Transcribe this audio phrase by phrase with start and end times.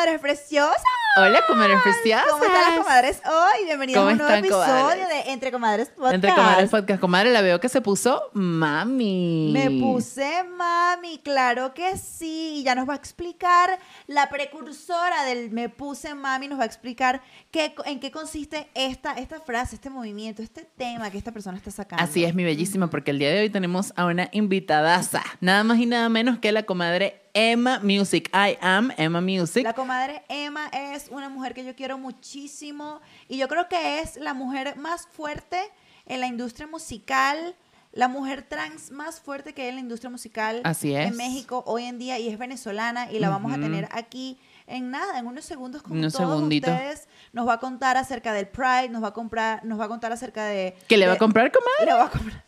[0.00, 0.82] comadres preciosas.
[1.16, 2.24] Hola, comadres preciosas.
[2.30, 3.64] ¿Cómo están las comadres hoy?
[3.66, 5.08] Bienvenidos a ¿Cómo un nuevo episodio comadres?
[5.08, 6.14] de Entre Comadres Podcast.
[6.14, 7.00] Entre comadres podcast.
[7.00, 9.50] Comadre, la veo que se puso mami.
[9.52, 12.60] Me puse mami, claro que sí.
[12.60, 16.66] Y ya nos va a explicar la precursora del me puse mami, nos va a
[16.66, 17.20] explicar
[17.50, 21.70] qué, en qué consiste esta, esta frase, este movimiento, este tema que esta persona está
[21.70, 22.02] sacando.
[22.02, 25.22] Así es, mi bellísima, porque el día de hoy tenemos a una invitadaza.
[25.40, 28.28] Nada más y nada menos que la comadre Emma Music.
[28.34, 29.64] I am Emma Music.
[29.64, 34.16] La comadre Emma es una mujer que yo quiero muchísimo y yo creo que es
[34.16, 35.58] la mujer más fuerte
[36.06, 37.54] en la industria musical,
[37.92, 41.08] la mujer trans más fuerte que hay en la industria musical Así es.
[41.08, 43.64] en México hoy en día y es venezolana y la vamos a Ujú.
[43.64, 46.70] tener aquí en nada, en unos segundos con Unos todos segunditos.
[46.72, 47.08] ustedes.
[47.32, 50.12] Nos va a contar acerca del Pride, nos va a comprar, nos va a contar
[50.12, 51.86] acerca de ¿Qué le va a de- comprar, comadre?
[51.86, 52.44] le va a comprar-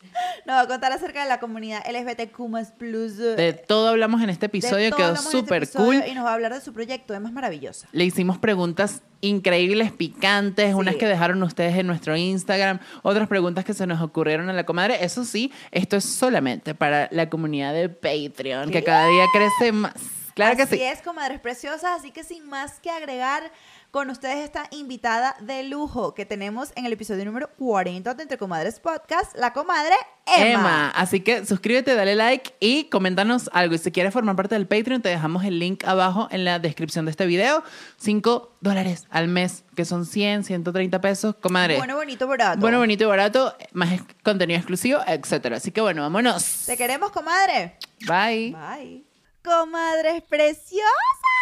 [0.46, 2.72] nos va a contar acerca de la comunidad LGBTQ++.
[2.78, 6.10] plus, De todo hablamos en este episodio, quedó en este súper episodio cool.
[6.10, 7.88] Y nos va a hablar de su proyecto, es más maravillosa.
[7.92, 10.74] Le hicimos preguntas increíbles, picantes, Sí.
[10.74, 14.64] unas que dejaron ustedes en nuestro Instagram, otras preguntas que se nos ocurrieron a la
[14.64, 15.04] comadre.
[15.04, 19.94] Eso sí, esto es solamente para la comunidad de Patreon, que cada día crece más.
[20.34, 20.82] Claro que así sí.
[20.82, 21.98] es, comadres preciosas.
[21.98, 23.50] Así que sin más que agregar,
[23.92, 28.38] con ustedes esta invitada de lujo que tenemos en el episodio número 40 de Entre
[28.38, 30.50] Comadres Podcast, la comadre Emma.
[30.50, 30.90] Emma.
[30.90, 33.74] Así que suscríbete, dale like y coméntanos algo.
[33.74, 37.04] Y si quieres formar parte del Patreon, te dejamos el link abajo en la descripción
[37.04, 37.62] de este video.
[37.98, 41.34] 5 dólares al mes, que son 100, 130 pesos.
[41.36, 41.76] Comadre.
[41.76, 42.60] Bueno, bonito, barato.
[42.60, 43.90] Bueno, bonito y barato, más
[44.22, 45.58] contenido exclusivo, etcétera.
[45.58, 46.64] Así que bueno, vámonos.
[46.64, 47.76] Te queremos, comadre.
[48.06, 48.56] Bye.
[48.56, 49.11] Bye.
[49.44, 50.86] Comadres preciosas.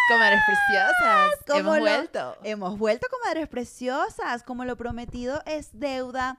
[0.08, 2.36] Comadres preciosas, hemos lo- vuelto.
[2.42, 4.42] Hemos vuelto, comadres preciosas.
[4.42, 6.38] Como lo prometido es deuda.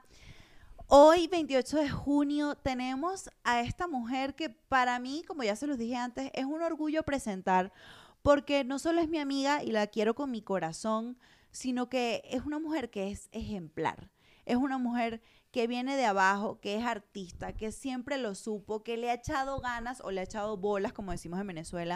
[0.87, 5.77] Hoy, 28 de junio, tenemos a esta mujer que para mí, como ya se los
[5.77, 7.71] dije antes, es un orgullo presentar,
[8.23, 11.17] porque no solo es mi amiga y la quiero con mi corazón,
[11.51, 14.09] sino que es una mujer que es ejemplar.
[14.45, 15.21] Es una mujer
[15.51, 19.59] que viene de abajo, que es artista, que siempre lo supo, que le ha echado
[19.59, 21.95] ganas o le ha echado bolas, como decimos en Venezuela,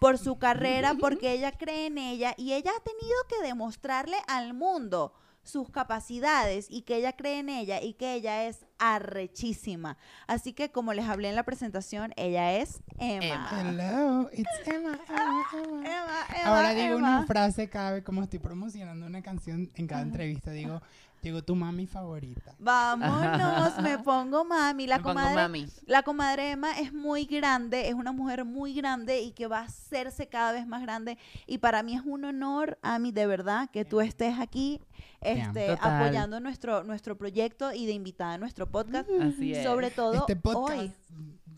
[0.00, 4.54] por su carrera, porque ella cree en ella y ella ha tenido que demostrarle al
[4.54, 9.96] mundo sus capacidades y que ella cree en ella y que ella es arrechísima.
[10.26, 13.48] Así que como les hablé en la presentación, ella es Emma.
[13.58, 15.78] Hello, it's Emma, Emma, Emma.
[15.78, 17.18] Emma, Emma, Ahora digo Emma.
[17.18, 20.82] una frase cada vez, como estoy promocionando una canción en cada entrevista, digo,
[21.22, 22.54] llegó tu mami favorita.
[22.58, 24.86] Vámonos, me pongo mami.
[24.86, 25.66] La Me pongo comadre, mami.
[25.86, 29.64] la comadre Emma es muy grande, es una mujer muy grande y que va a
[29.64, 31.18] hacerse cada vez más grande.
[31.46, 34.80] Y para mí es un honor, Ami, de verdad, que tú estés aquí
[35.20, 39.08] este, apoyando nuestro, nuestro proyecto y de invitada a nuestro podcast.
[39.20, 39.64] Así es.
[39.64, 40.92] Sobre todo este podcast, hoy.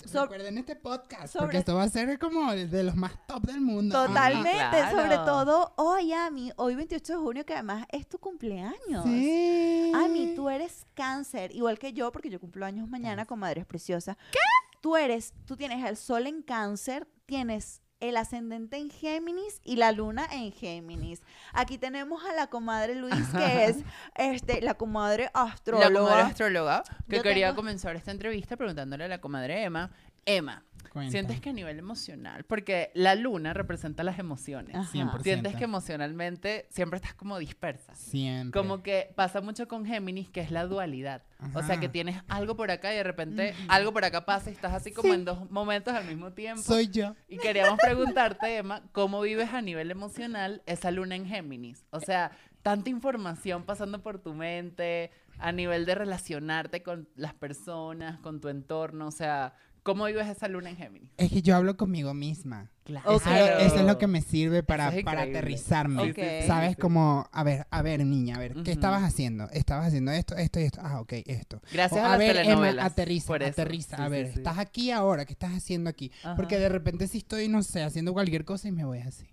[0.04, 3.42] So- recuerden este podcast, sobre- porque esto va a ser como de los más top
[3.44, 4.06] del mundo.
[4.06, 4.96] Totalmente, claro.
[4.96, 9.04] sobre todo hoy, Ami, hoy 28 de junio, que además es tu cumpleaños.
[9.04, 9.92] Sí.
[9.94, 14.16] Ami, tú eres cáncer, igual que yo, porque yo cumplo años mañana con Madres Preciosas.
[14.32, 14.38] ¿Qué?
[14.80, 19.92] Tú eres, tú tienes el sol en cáncer, tienes el ascendente en Géminis y la
[19.92, 21.22] luna en Géminis.
[21.52, 23.76] Aquí tenemos a la comadre Luis, que es
[24.16, 25.90] este, la comadre La astróloga.
[26.00, 29.90] comadre astróloga que Yo quería tengo- comenzar esta entrevista preguntándole a la comadre Emma.
[30.24, 31.10] Emma, Cuenta.
[31.10, 32.44] ¿sientes que a nivel emocional?
[32.44, 34.76] Porque la luna representa las emociones.
[34.76, 34.92] Ajá.
[34.92, 35.22] 100%.
[35.22, 37.94] ¿Sientes que emocionalmente siempre estás como dispersa?
[37.94, 38.58] Siempre.
[38.60, 41.22] Como que pasa mucho con Géminis, que es la dualidad.
[41.54, 44.52] O sea, que tienes algo por acá y de repente algo por acá pasa y
[44.52, 46.62] estás así como en dos momentos al mismo tiempo.
[46.62, 47.16] Soy yo.
[47.26, 51.84] Y queríamos preguntarte, Emma, ¿cómo vives a nivel emocional esa luna en Géminis?
[51.90, 52.30] O sea,
[52.62, 58.48] tanta información pasando por tu mente, a nivel de relacionarte con las personas, con tu
[58.48, 61.10] entorno, o sea, ¿cómo vives esa luna en Géminis?
[61.16, 62.70] Es que yo hablo conmigo misma.
[62.84, 63.12] Claro.
[63.16, 66.12] Eso, eso es lo que me sirve para, es para aterrizarme.
[66.12, 66.70] Sí, ¿Sabes?
[66.70, 66.76] sí.
[66.76, 69.48] Como, a ver, a ver, niña, a ver, ¿qué estabas haciendo?
[69.50, 70.80] Estabas haciendo esto, esto y esto.
[70.82, 71.60] Ah, ok, esto.
[71.72, 73.52] Gracias O, a las ver, telenovelas, Emma, aterriza, por eso.
[73.52, 73.96] aterriza.
[73.96, 74.32] Sí, a ver, sí.
[74.38, 76.10] estás aquí ahora, ¿qué estás haciendo aquí?
[76.36, 79.28] Porque de repente si estoy, no sé, haciendo cualquier cosa y me voy así.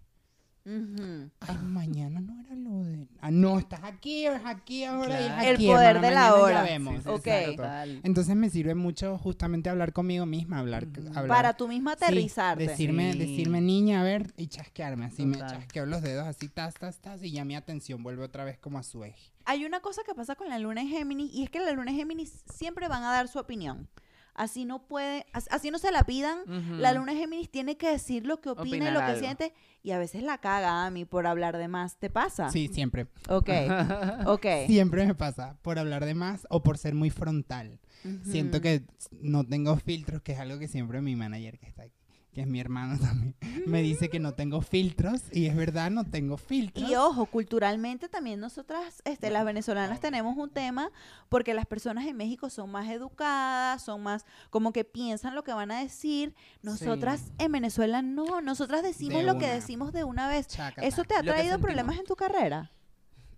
[1.39, 3.07] Ay, mañana no era lo de...
[3.21, 5.47] Ah, no, estás aquí, es aquí ahora y es aquí.
[5.67, 6.63] El poder hermana, de la hora.
[6.63, 6.95] vemos.
[6.97, 7.23] Sí, sí, Ok.
[7.49, 8.01] sí, total.
[8.03, 10.87] Entonces me sirve mucho justamente hablar conmigo misma, hablar...
[11.15, 12.67] Hablar Para tú misma Sí, aterrizarte.
[12.67, 13.19] decirme, Sí.
[13.19, 17.23] decirme niña, a ver, y chasquearme, así me chasqueo los dedos así, tas, tas, tas,
[17.23, 19.31] y ya mi atención vuelve otra vez como a su eje.
[19.45, 21.89] Hay una cosa que pasa con la luna en Géminis y es que la luna
[21.91, 23.87] en Géminis siempre van a dar su opinión.
[24.35, 26.39] Así no puede, as- así no se la pidan.
[26.79, 29.19] La luna Géminis tiene que decir lo que opina y lo que algo.
[29.19, 29.53] siente
[29.83, 31.97] y a veces la caga a mí por hablar de más.
[31.97, 32.49] ¿Te pasa?
[32.49, 33.07] Sí, siempre.
[33.27, 33.49] Ok,
[34.27, 34.45] ok.
[34.67, 37.79] Siempre me pasa por hablar de más o por ser muy frontal.
[38.23, 41.98] Siento que no tengo filtros, que es algo que siempre mi manager que está aquí,
[42.39, 43.35] que es mi hermano también,
[43.67, 46.89] me dice que no tengo filtros y es verdad, no tengo filtros.
[46.89, 50.89] Y ojo, culturalmente también nosotras, este, las venezolanas tenemos un tema
[51.27, 55.51] porque las personas en México son más educadas, son más como que piensan lo que
[55.51, 56.33] van a decir.
[56.61, 57.33] Nosotras Sí.
[57.39, 60.47] en Venezuela no, nosotras decimos De lo que decimos de una vez.
[60.47, 60.87] Chácata.
[60.87, 62.71] ¿Eso te ha traído problemas en tu carrera?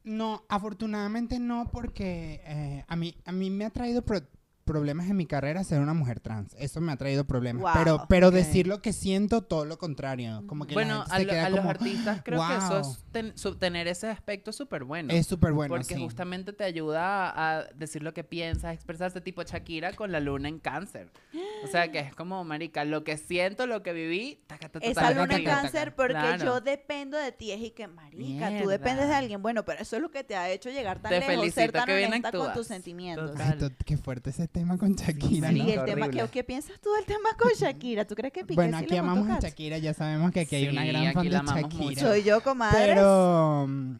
[0.04, 4.22] No, afortunadamente no, porque eh, a, mí, a mí me ha traído pro-
[4.72, 6.56] problemas en mi carrera ser una mujer trans.
[6.58, 7.62] Eso me ha traído problemas.
[7.62, 10.44] Wow, pero pero decir lo que siento, todo lo contrario.
[10.48, 12.92] Como que Bueno, a, se lo- queda a los como, artistas creo que eso "Wow".
[12.92, 15.12] es ten- su- tener ese aspecto súper bueno.
[15.14, 16.02] Es súper bueno, porque sí.
[16.02, 20.20] justamente te ayuda a, a decir lo que piensas, a expresarse tipo Shakira con la
[20.20, 21.12] luna en cáncer.
[21.64, 25.02] O sea que es como, marica, lo que siento, lo que viví, taca, taca, Esa
[25.02, 26.44] taca, luna en cáncer porque Claro.
[26.46, 27.52] yo dependo de ti.
[27.52, 29.42] Es y que, marica, tú dependes de alguien.
[29.42, 31.86] Bueno, pero eso es lo que te ha hecho llegar tan Te lejos, ser tan
[31.86, 33.32] bien honesta con tus sentimientos.
[33.32, 33.52] Total.
[33.54, 35.70] Ay, to- qué fuerte ese tema con Shakira, Sí, ¿no?
[35.70, 36.26] el tema, ¿qué.
[36.32, 38.06] ¿qué piensas tú del tema con Shakira?
[38.06, 39.40] ¿Tú crees que Piqué Bueno, sí aquí montó amamos a?
[39.40, 41.24] Shakira, ya sabemos que aquí hay una Sí, gran fan
[41.56, 41.84] de Shakira.
[41.84, 42.00] mucho.
[42.02, 42.94] Soy yo, comadre.
[42.94, 43.96] Pero, mm,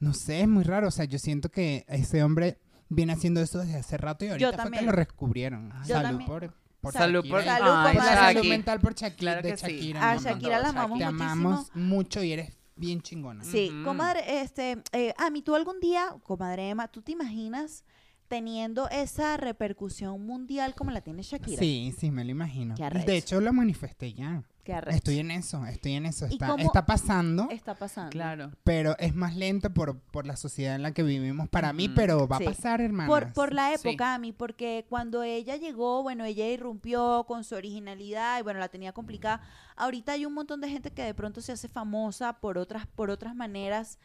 [0.00, 0.88] no sé, es muy raro.
[0.88, 2.58] O sea, yo siento que ese hombre
[2.88, 5.72] viene haciendo eso desde hace rato y ahorita fue que lo descubrieron.
[5.86, 6.28] Yo Salud también.
[6.28, 7.34] por, por Salud Shakira.
[7.36, 9.66] por- Salud, Ay, Por la salud mental por Shakira, Claro de que sí.
[9.74, 10.10] Shakira.
[10.10, 10.16] A.
[10.16, 11.30] Shakira la amamos Te muchísimo.
[11.30, 13.42] amamos mucho y eres bien chingona.
[13.42, 13.84] Sí, Ujú.
[13.84, 17.82] comadre, este, eh, a mí tú algún día, comadre Emma, ¿tú te imaginas
[18.28, 21.58] teniendo esa repercusión mundial como la tiene Shakira?
[21.58, 22.74] Sí, sí, me lo imagino.
[22.76, 24.42] De hecho, lo manifesté ya.
[24.88, 26.26] Estoy en eso, estoy en eso.
[26.28, 28.10] ¿Y Está, pasando, está pasando?
[28.10, 28.50] Claro.
[28.64, 32.28] pero es más lento por, por la sociedad en la que vivimos para mí, pero
[32.28, 32.44] va Sí.
[32.44, 33.08] a pasar, hermano.
[33.08, 33.88] Por, por la Sí.
[33.88, 38.60] época, a mí, porque cuando ella llegó, bueno, ella irrumpió con su originalidad y bueno,
[38.60, 39.40] la tenía complicada.
[39.74, 43.08] Ahorita hay un montón de gente que de pronto se hace famosa por otras, por
[43.08, 43.98] otras maneras.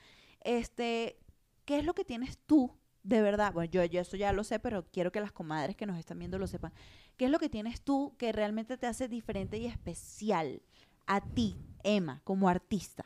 [0.46, 1.18] Este,
[1.66, 2.72] ¿qué es lo que tienes tú
[3.04, 3.54] de verdad?
[3.54, 6.20] Bueno, yo, yo eso ya lo sé, pero quiero que las comadres que nos están
[6.20, 6.74] viendo lo sepan.
[7.18, 10.62] ¿Qué es lo que tienes tú que realmente te hace diferente y especial
[11.06, 13.06] a ti, Emma, como artista?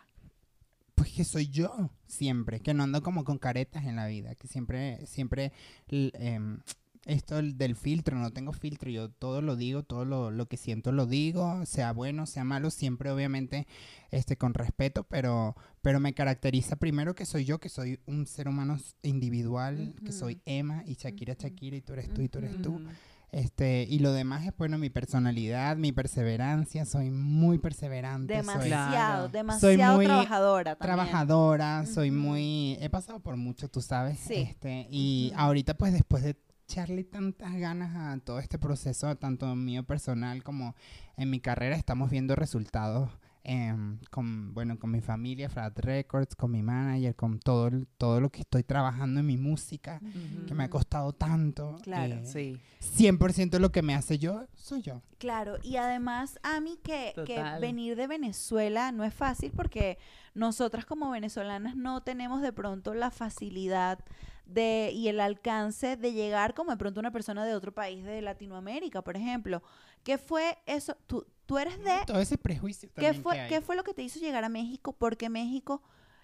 [0.96, 4.48] Pues que soy yo, siempre, que no ando como con caretas en la vida, que
[4.48, 5.52] siempre, siempre,
[5.88, 6.60] em,
[7.08, 10.92] esto del- filtro, no tengo filtro, yo todo lo digo, todo lo, lo que siento
[10.92, 13.66] lo digo, sea bueno, sea malo, siempre obviamente
[14.12, 18.48] este, con respeto, pero, pero me caracteriza primero que soy yo, que soy un ser
[18.48, 20.42] humano individual, que soy.
[20.46, 21.36] Emma y Shakira.
[21.38, 22.82] Shakira y tú eres tú y tú eres tú.
[23.30, 29.28] Este, y lo demás es, bueno, mi personalidad, mi perseverancia, soy muy perseverante, soy Demasiado,
[29.28, 30.96] demasiado muy trabajadora también.
[30.96, 32.78] trabajadora, soy muy...
[32.80, 34.18] He pasado por mucho, tú sabes.
[34.20, 34.36] Sí.
[34.36, 36.38] Este, y ahorita pues después de
[36.68, 40.76] echarle tantas ganas a todo este proceso, tanto mío personal como
[41.16, 43.10] en mi carrera, estamos viendo resultados
[43.46, 48.30] em, con, bueno, con mi familia, Frat Records, con mi manager, con todo, todo lo
[48.30, 50.02] que estoy trabajando en mi música,
[50.46, 51.78] que me ha costado tanto.
[51.84, 52.16] Claro.
[52.16, 52.60] eh, Sí.
[52.82, 55.02] 100% lo que me hace yo, soy yo.
[55.20, 59.98] Claro, y además a mí que, que venir de Venezuela no es fácil porque
[60.36, 64.00] nosotras como venezolanas no tenemos de pronto la facilidad
[64.48, 68.22] de y el alcance de llegar como de pronto una persona de otro país de
[68.22, 69.62] Latinoamérica, por ejemplo.
[70.04, 70.96] ¿Qué fue eso?
[71.06, 71.92] Tú, tú eres de...
[72.06, 73.50] Todo ese prejuicio ¿Qué también fue, que hay.
[73.50, 74.94] ¿Qué fue lo que te hizo llegar a México?
[74.94, 75.82] Porque México,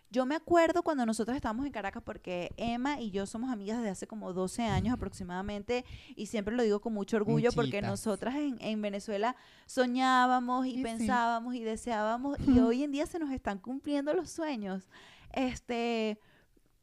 [0.10, 3.90] yo me acuerdo cuando nosotros estábamos en Caracas, porque Emma y yo somos amigas desde
[3.90, 5.84] hace como 12 años aproximadamente,
[6.16, 7.90] y siempre lo digo con mucho orgullo, porque Muchitas.
[7.90, 9.36] nosotras en, en Venezuela
[9.66, 10.84] soñábamos y Y sí.
[10.84, 14.90] pensábamos y deseábamos, y hoy en día se nos están cumpliendo los sueños.
[15.34, 16.20] Este.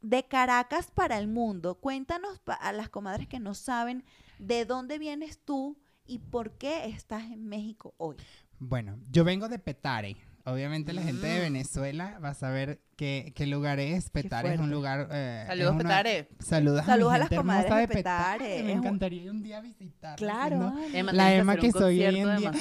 [0.01, 1.75] De Caracas para el mundo.
[1.77, 4.05] Cuéntanos a las comadres que no saben
[4.39, 5.77] de dónde vienes tú
[6.07, 8.17] y por qué estás en México hoy.
[8.59, 10.17] Bueno, yo vengo de Petare.
[10.45, 11.43] Obviamente la gente de Mm.
[11.43, 14.09] Venezuela va a saber qué, qué lugar es.
[14.11, 15.09] Petare es un lugar...
[15.13, 16.29] eh, Saludos, una- Petare.
[16.39, 18.39] Saludos, Saludos a, a las comadres de Petare.
[18.45, 20.17] Petare, Me un- encantaría un día visitar.
[20.17, 20.73] Claro.
[20.95, 22.53] Emma, La Emma que soy hoy en día.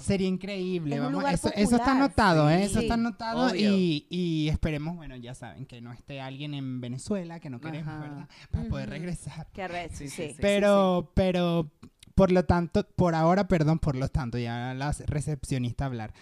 [0.00, 0.96] Sería increíble.
[0.96, 2.64] Es Vamos, eso, eso está anotado, ¿eh?
[2.64, 7.38] Eso está anotado y, y esperemos, bueno, ya saben, que no esté alguien en Venezuela,
[7.40, 8.00] que no queremos, Ajá.
[8.00, 8.28] ¿verdad?
[8.50, 9.46] Para poder regresar.
[9.52, 10.38] Qué arrecho, Sí, sí, sí, sí.
[10.40, 11.70] Pero, pero,
[12.18, 16.12] por lo tanto, por ahora, perdón, por lo tanto, ya la recepcionista hablar.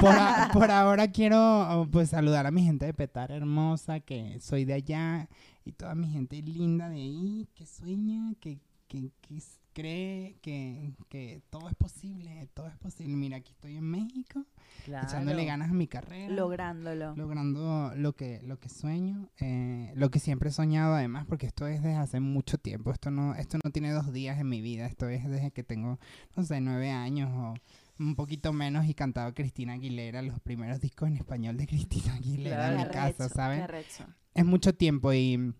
[0.00, 1.36] Por, a- por ahora quiero,
[1.80, 5.28] oh, pues, saludar a mi gente de Petar hermosa, que soy de allá,
[5.64, 9.36] y toda mi gente linda de ahí, que sueña, que, que, que
[9.72, 13.14] cree que, que todo es posible, todo es posible.
[13.16, 14.44] Mira, aquí estoy en México,
[14.86, 15.46] echándole Claro.
[15.46, 17.14] ganas a mi carrera Lográndolo.
[17.16, 21.66] logrando lo que lo que sueño eh, lo que siempre he soñado además porque esto
[21.66, 24.86] es desde hace mucho tiempo esto no esto no tiene dos días en mi vida
[24.86, 25.98] esto es desde que tengo
[26.36, 27.54] no sé nueve años o
[28.02, 32.72] un poquito menos y cantaba Cristina Aguilera los primeros discos en español de Cristina Aguilera
[32.72, 33.26] en mi casa
[33.64, 34.06] arrecho.
[34.34, 35.52] es mucho tiempo y,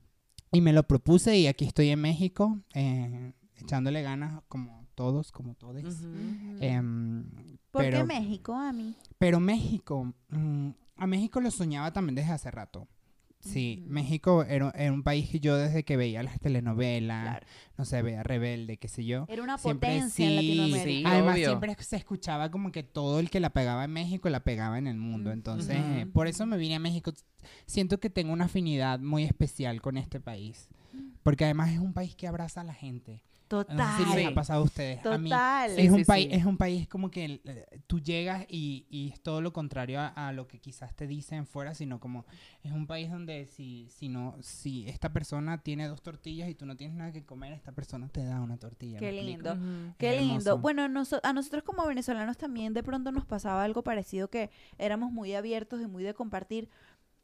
[0.52, 5.54] y me lo propuse y aquí estoy en México eh, echándole ganas como todos, como
[5.54, 5.82] todos.
[5.84, 6.56] Ujú.
[6.60, 7.24] Em,
[7.70, 8.94] ¿Por pero, qué México, a mí?
[9.18, 12.88] pero México, mm, a México lo soñaba también desde hace rato.
[13.42, 13.82] Sí.
[13.88, 17.46] México era, era un país que yo desde que veía las telenovelas, Claro.
[17.78, 19.24] no sé, veía Rebelde, qué sé yo.
[19.30, 21.08] Era una Siempre potencia en sí, Latinoamérica.
[21.08, 21.14] sí.
[21.14, 21.46] Además, obvio.
[21.46, 24.86] siempre se escuchaba como que todo el que la pegaba en México la pegaba en
[24.86, 25.32] el mundo.
[25.32, 27.14] Entonces, eh, por eso me vine a México.
[27.64, 30.68] Siento que tengo una afinidad muy especial con este país.
[31.22, 33.22] Porque además es un país que abraza a la gente.
[33.50, 33.96] No sé Total.
[33.96, 34.24] si les Sí.
[34.24, 35.04] ha pasado a ustedes.
[35.06, 35.70] A mí Total.
[35.74, 36.36] Sí, es, un sí, país, sí.
[36.38, 40.08] es un país como que eh, tú llegas y, y es todo lo contrario a,
[40.08, 42.24] a lo que quizás te dicen fuera, sino como
[42.62, 46.64] es un país donde si, si no, si esta persona tiene dos tortillas y tú
[46.66, 48.98] no tienes nada que comer, esta persona te da una tortilla.
[48.98, 49.56] Qué lindo.
[49.98, 50.58] Qué lindo.
[50.58, 55.10] Bueno, noso- a nosotros como venezolanos también de pronto nos pasaba algo parecido que éramos
[55.12, 56.68] muy abiertos y muy de compartir.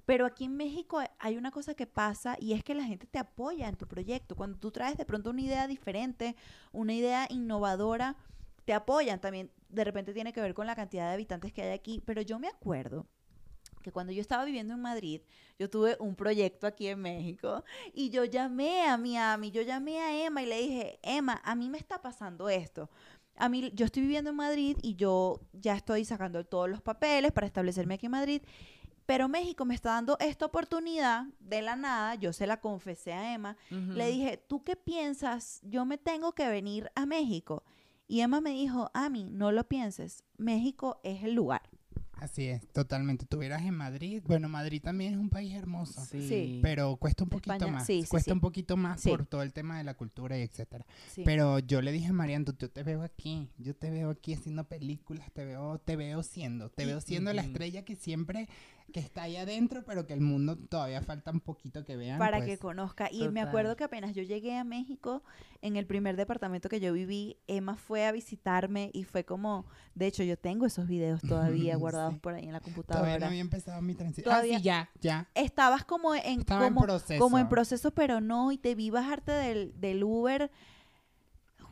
[0.07, 3.19] Pero aquí en México hay una cosa que pasa y es que la gente te
[3.19, 4.37] apoya en tu proyecto.
[4.37, 6.37] Cuando tú traes de pronto una idea diferente,
[6.73, 8.17] una idea innovadora,
[8.65, 9.51] te apoyan también.
[9.69, 12.01] De repente tiene que ver con la cantidad de habitantes que hay aquí.
[12.07, 13.07] Pero yo me acuerdo
[13.83, 15.23] que cuando yo estaba viviendo en Madrid,
[15.59, 20.25] yo tuve un proyecto aquí en México y yo llamé a Miami, yo llamé a
[20.25, 22.91] Emma y le dije, Emma, a mí me está pasando esto.
[23.37, 27.33] A mí, yo estoy viviendo en Madrid y yo ya estoy sacando todos los papeles
[27.33, 28.43] para establecerme aquí en Madrid,
[29.07, 33.33] pero México me está dando esta oportunidad de la nada, yo se la confesé a
[33.35, 35.61] Emma, le dije, ¿tú qué piensas?
[35.63, 37.65] Yo me tengo que venir a México.
[38.09, 41.63] Y Emma me dijo, Ami, no lo pienses, México es el lugar.
[42.19, 43.27] Así es, totalmente.
[43.27, 44.23] Tuvieras en Madrid.
[44.25, 46.03] Bueno, Madrid también es un país hermoso.
[46.07, 46.27] Sí.
[46.27, 46.61] Sí.
[46.63, 47.87] Pero cuesta un poquito España, más.
[47.87, 48.33] sí, sí, cuesta sí.
[48.33, 49.11] un poquito más Sí.
[49.11, 50.87] por todo el tema de la cultura y etcétera.
[51.13, 51.23] Sí.
[51.27, 54.65] Pero yo le dije a Mariano, yo te veo aquí, yo te veo aquí haciendo
[54.65, 58.49] películas, te veo, te veo siendo, te veo siendo la estrella que siempre,
[58.93, 62.19] que está ahí adentro, pero que el mundo todavía falta un poquito que vean.
[62.19, 62.49] para pues.
[62.51, 63.09] que conozca.
[63.13, 65.23] Y me acuerdo que apenas yo llegué a México,
[65.61, 70.07] en el primer departamento que yo viví, Emma fue a visitarme y fue como, de
[70.07, 72.21] hecho yo tengo esos videos todavía guardados Sí.
[72.21, 73.01] por ahí en la computadora.
[73.05, 74.25] Todavía no había empezado mi transición.
[74.25, 75.29] Todavía- Ah, sí, ya, ya.
[75.35, 77.19] Estabas como en, Estaba en como, proceso.
[77.23, 80.51] como en proceso, pero no, y te vi bajarte del, del Uber.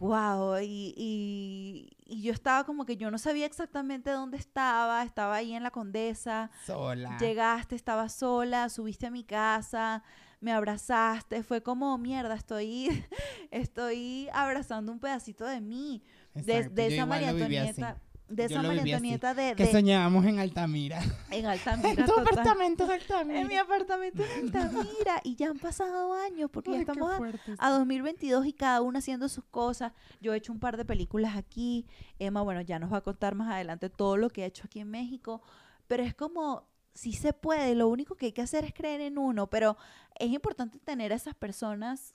[0.01, 5.37] Wow, y, y, y yo estaba como que yo no sabía exactamente dónde estaba, estaba
[5.37, 7.17] ahí en la Condesa, Sola.
[7.19, 10.03] Llegaste, estaba sola, subiste a mi casa,
[10.41, 13.05] me abrazaste, fue como mierda, estoy,
[13.51, 16.03] estoy abrazando un pedacito de mí,
[16.35, 17.31] de, Exacto, de esa María.
[17.31, 17.97] Antonieta,
[18.29, 18.93] de Yo esa María así.
[18.93, 21.03] Antonieta de, Que de- soñábamos en Altamira.
[21.31, 22.23] en en Altamira, tu total.
[22.27, 23.41] apartamento de Altamira.
[23.41, 27.11] en mi apartamento en Altamira, y ya han pasado años, porque ya Ay, estamos
[27.59, 29.93] a, a 2022 y cada uno haciendo sus cosas.
[30.21, 31.87] Yo he hecho un par de películas aquí.
[32.19, 34.81] Emma, bueno, ya nos va a contar más adelante todo lo que ha hecho aquí
[34.81, 35.43] en México.
[35.87, 39.19] Pero es como, sí se puede, lo único que hay que hacer es creer en
[39.19, 39.49] uno.
[39.51, 39.77] Pero
[40.19, 42.15] es importante tener a esas personas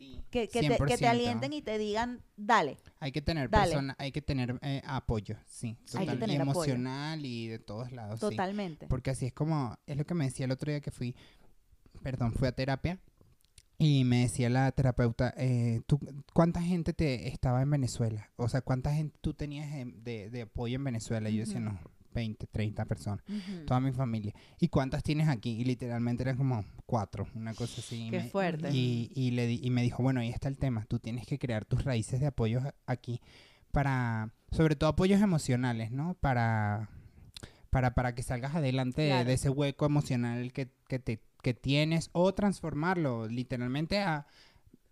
[0.00, 1.08] Sí, que, que, te, que te 100%.
[1.10, 2.78] alienten y te digan, dale.
[3.00, 3.66] Hay que tener Dale.
[3.72, 6.42] persona, hay que tener eh, apoyo, sí, Hay que total, y apoyo.
[6.72, 8.30] emocional y de todos lados, sí.
[8.30, 8.86] Totalmente.
[8.86, 11.14] Porque así es como, es lo que me decía el otro día que fui,
[12.02, 12.98] perdón, fui a terapia
[13.76, 16.00] y me decía la terapeuta, eh, ¿tú,
[16.32, 18.30] ¿cuánta gente te estaba en Venezuela?
[18.36, 21.28] O sea, ¿cuánta gente tú tenías en- de, de apoyo en Venezuela?
[21.28, 21.78] Y yo decía, no,
[22.14, 23.24] 20, 30 personas,
[23.66, 24.34] toda mi familia.
[24.58, 25.50] ¿Y cuántas tienes aquí?
[25.60, 28.06] Y literalmente eran como cuatro, una cosa así.
[28.06, 28.70] y Qué me- fuerte.
[28.72, 31.38] Y, y, le di- y me dijo, bueno, ahí está el tema, tú tienes que
[31.38, 33.20] crear tus raíces de apoyo a- aquí
[33.70, 36.14] para, sobre todo apoyos emocionales, ¿no?
[36.14, 36.88] Para,
[37.70, 42.34] para, para que salgas adelante de, ese hueco emocional que, que, te, que tienes o
[42.34, 44.26] transformarlo literalmente a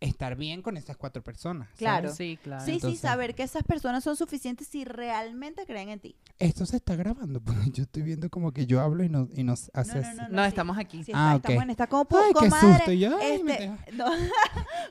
[0.01, 1.67] estar bien con esas cuatro personas.
[1.69, 1.79] ¿sabes?
[1.79, 2.15] Claro.
[2.15, 2.65] Sí, claro.
[2.65, 6.17] Sí, sí, saber que esas personas son suficientes si realmente creen en ti.
[6.39, 9.43] Esto se está grabando, porque yo estoy viendo como que yo hablo y nos, y
[9.45, 10.17] nos hace no, así.
[10.17, 10.49] no, No, sí.
[10.49, 11.03] estamos aquí.
[11.05, 11.45] Sí, Ah, está- ok.
[11.45, 12.93] estamos en esta como Ay, qué comadre, susto.
[12.93, 14.05] y yo, este, no,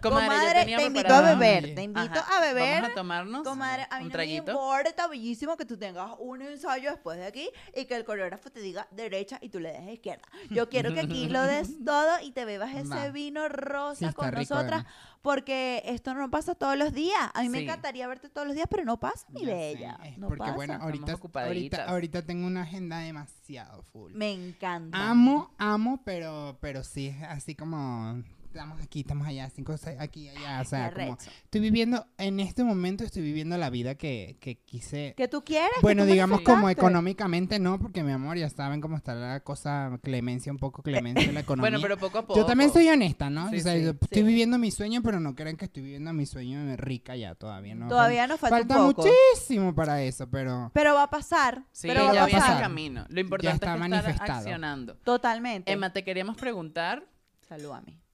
[0.01, 2.81] Comadre, comadre, te invito a beber, te invito Ajá, a beber.
[2.81, 6.11] Vamos a tomarnos Comadre, a mí un no me importa, está bellísimo que tú tengas
[6.19, 9.71] un ensayo después de aquí y que el coreógrafo te diga derecha y tú le
[9.71, 10.23] des izquierda.
[10.49, 13.09] Yo quiero que aquí lo des todo y te bebas ese Va.
[13.09, 14.85] vino rosa Sí, está con nosotras.
[15.21, 17.29] Porque esto no pasa todos los días.
[17.33, 19.99] A mí me encantaría verte todos los días, pero no pasa, mi Ya sé, bella.
[20.05, 20.55] es No porque pasa.
[20.55, 24.13] bueno, ahorita, ahorita, ahorita tengo una agenda demasiado full.
[24.13, 25.09] Me encanta.
[25.09, 28.23] Amo, amo, pero, pero sí, así como
[28.57, 32.63] estamos aquí, estamos allá, cinco, seis, aquí, allá, o sea, como estoy viviendo, en este
[32.63, 35.69] momento estoy viviendo la vida que, que quise, ¿Que tú quieres?
[35.75, 39.41] que bueno, tú digamos como económicamente no, porque mi amor, ya saben cómo está la
[39.41, 41.69] cosa, clemencia, un poco clemencia la economía.
[41.69, 42.39] Bueno, pero poco a poco.
[42.39, 43.49] Yo también soy honesta, ¿no?
[43.51, 44.23] Sí, o sea, sí, yo estoy sí.
[44.23, 47.87] viviendo mi sueño, pero no crean que estoy viviendo mi sueño rica ya todavía, ¿no?
[47.87, 49.07] Todavía nos falta, Falta un poco.
[49.07, 51.63] muchísimo para eso, pero Pero va a pasar.
[51.71, 53.05] Sí, pero va va ya a viene el camino.
[53.09, 54.39] Lo importante está es estar manifestado.
[54.39, 54.95] accionando.
[55.03, 55.71] Totalmente.
[55.71, 57.05] Emma, te queríamos preguntar
[57.47, 57.93] Salud a mí.
[57.93, 58.06] Salud.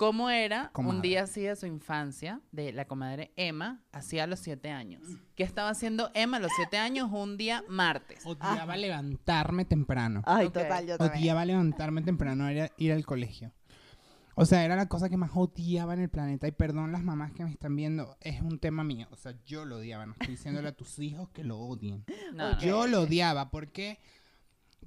[0.00, 0.96] ¿Cómo era Comadre.
[0.96, 5.02] un día así de su infancia de la comadre Emma, hacía a los siete años?
[5.34, 8.24] ¿Qué estaba haciendo Emma a los siete años un día martes?
[8.24, 10.22] Odiaba levantarme temprano.
[10.24, 10.54] Ay, Ok.
[10.54, 11.20] total, yo también.
[11.20, 13.52] Odiaba levantarme temprano, era ir al colegio.
[14.36, 16.48] O sea, era la cosa que más odiaba en el planeta.
[16.48, 19.06] Y perdón las mamás que me están viendo, es un tema mío.
[19.10, 20.06] O sea, yo lo odiaba.
[20.06, 22.06] No estoy diciéndole a tus hijos que lo odien.
[22.32, 22.58] No, no.
[22.58, 23.50] Yo lo odiaba.
[23.50, 23.98] ¿Por qué?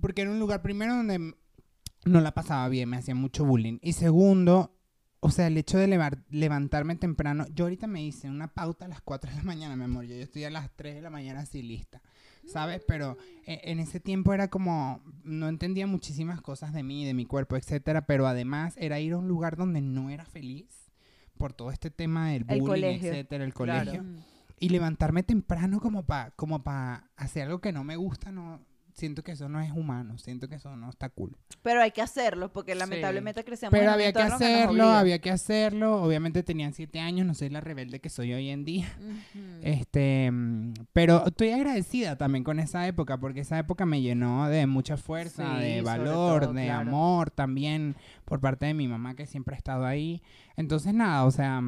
[0.01, 1.35] Porque era un lugar, primero, donde
[2.05, 3.77] no la pasaba bien, me hacía mucho bullying.
[3.83, 4.75] Y segundo,
[5.23, 7.45] o sea, el hecho de levar- levantarme temprano.
[7.53, 10.05] Yo ahorita me hice una pauta a las 4 de la mañana, mi amor.
[10.05, 12.01] Yo, yo estoy a las 3 de la mañana así lista.
[12.45, 12.81] ¿Sabes?
[12.85, 15.01] Pero eh, en ese tiempo era como.
[15.23, 18.05] No entendía muchísimas cosas de mí, de mi cuerpo, etcétera.
[18.05, 20.91] Pero además era ir a un lugar donde no era feliz.
[21.37, 23.09] Por todo este tema del El bullying, colegio.
[23.11, 24.03] etcétera, el colegio.
[24.59, 28.59] Y levantarme temprano como para como pa hacer algo que no me gusta, no
[28.93, 31.35] siento que eso no es humano, siento que eso no está cool.
[31.61, 32.79] Pero hay que hacerlo, porque Sí.
[32.79, 34.99] lamentablemente crecemos Pero en había que hacerlo, obliga.
[34.99, 36.01] había que hacerlo.
[36.03, 38.87] Obviamente tenían siete años, no soy la rebelde que soy hoy en día.
[39.61, 40.31] Este,
[40.93, 45.57] pero estoy agradecida también con esa época, porque esa época me llenó de mucha fuerza,
[45.57, 46.89] Sí, de valor, todo, de claro.
[46.89, 47.95] amor también
[48.25, 50.21] por parte de mi mamá que siempre ha estado ahí.
[50.57, 51.61] Entonces, nada, o sea,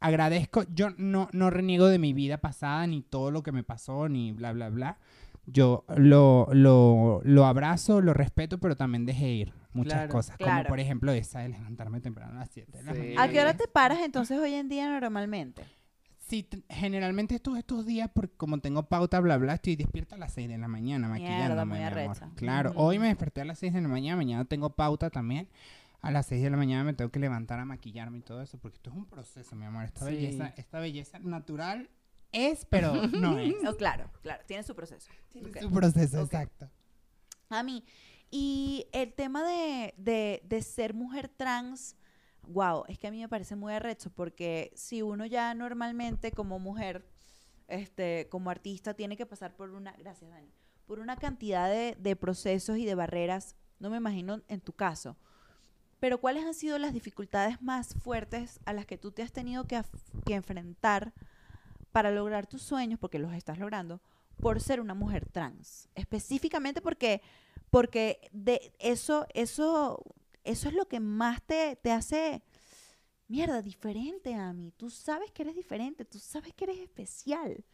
[0.00, 4.08] agradezco, yo no, no reniego de mi vida pasada, ni todo lo que me pasó,
[4.08, 4.98] ni bla, bla, bla.
[5.46, 10.52] Yo lo, lo, lo abrazo, lo respeto, pero también dejé ir muchas Claro, cosas, claro.
[10.58, 12.98] como por ejemplo esa de levantarme temprano a las 7 de la Sí.
[13.00, 13.22] mañana.
[13.22, 15.64] ¿A qué hora te paras entonces hoy en día normalmente?
[16.18, 20.32] Sí, generalmente estos, estos días, porque como tengo pauta, bla, bla, estoy despierta a las
[20.32, 22.16] 6 de la mañana maquillándome, muy mi amor.
[22.36, 25.48] Claro, hoy me desperté a las 6 de la mañana, mañana tengo pauta también.
[26.00, 28.58] A las 6 de la mañana me tengo que levantar a maquillarme y todo eso,
[28.58, 29.84] porque esto es un proceso, mi amor.
[29.84, 30.14] Esta Sí.
[30.14, 31.90] belleza, esta belleza natural
[32.32, 33.54] es, pero no es.
[33.66, 35.10] Oh, claro, claro, tiene su proceso.
[35.34, 36.68] Un proceso, exacto.
[37.48, 37.84] A mí.
[38.30, 41.96] Y el tema de, de, de ser mujer trans,
[42.42, 46.58] wow, es que a mí me parece muy arrecho porque si uno ya normalmente como
[46.58, 47.06] mujer,
[47.68, 50.50] este, como artista, tiene que pasar por una, gracias Dani,
[50.86, 55.18] por una cantidad de, de procesos y de barreras, no me imagino en tu caso,
[56.00, 59.66] pero ¿cuáles han sido las dificultades más fuertes a las que tú te has tenido
[59.66, 59.80] que,
[60.24, 61.12] que enfrentar
[61.92, 64.00] para lograr tus sueños, porque los estás logrando,
[64.40, 65.88] por ser una mujer trans?
[65.94, 67.22] Específicamente porque
[67.72, 70.04] porque de eso, eso,
[70.44, 72.42] eso es lo que más te, te hace,
[73.28, 74.74] mierda, diferente a mí.
[74.76, 77.64] Tú sabes que eres diferente, tú sabes que eres especial.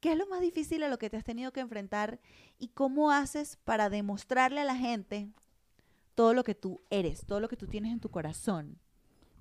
[0.00, 2.18] ¿Qué es lo más difícil a lo que te has tenido que enfrentar
[2.58, 5.28] y cómo haces para demostrarle a la gente
[6.14, 8.78] todo lo que tú eres, todo lo que tú tienes en tu corazón?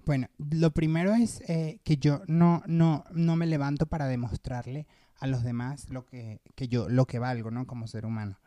[0.06, 4.88] Bueno, lo primero es eh, que yo no, no, no me levanto para demostrarle
[5.20, 7.66] a los demás lo que, que yo, lo que valgo, ¿no?
[7.66, 8.38] Como ser humano.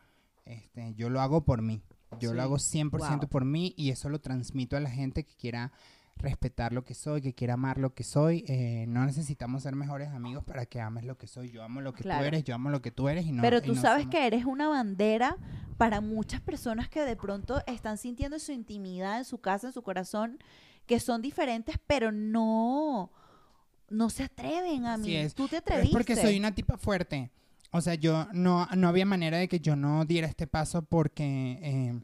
[0.44, 1.82] Este, yo lo hago por mí.
[2.20, 2.36] Yo Sí.
[2.36, 2.90] lo hago 100%
[3.26, 3.28] Wow.
[3.28, 5.72] por mí y eso lo transmito a la gente que quiera
[6.16, 8.44] respetar lo que soy, que quiera amar lo que soy.
[8.48, 11.50] Eh, no necesitamos ser mejores amigos para que ames lo que soy.
[11.50, 12.22] Yo amo lo que Claro.
[12.22, 14.10] tú eres, yo amo lo que tú eres y no Pero tú no sabes somos-
[14.14, 15.36] que eres una bandera
[15.76, 19.82] para muchas personas que de pronto están sintiendo su intimidad en su casa, en su
[19.82, 20.38] corazón,
[20.88, 23.12] que son diferentes, pero no,
[23.90, 25.14] no se atreven a mí.
[25.14, 25.34] es.
[25.34, 25.90] Tú te atreviste.
[25.90, 27.30] Es porque soy una tipa fuerte.
[27.70, 31.58] O sea, yo no, no había manera de que yo no diera este paso porque
[31.62, 32.00] eh,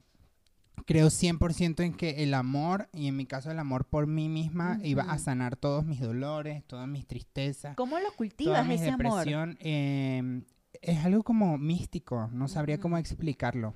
[0.84, 4.78] creo 100% en que el amor, y en mi caso el amor por mí misma,
[4.82, 9.20] iba a sanar todos mis dolores, todas mis tristezas, ¿Cómo lo cultivas ese amor?
[9.20, 9.56] depresión.
[9.60, 10.42] eh,
[10.82, 13.74] es algo como místico, no sabría cómo explicarlo.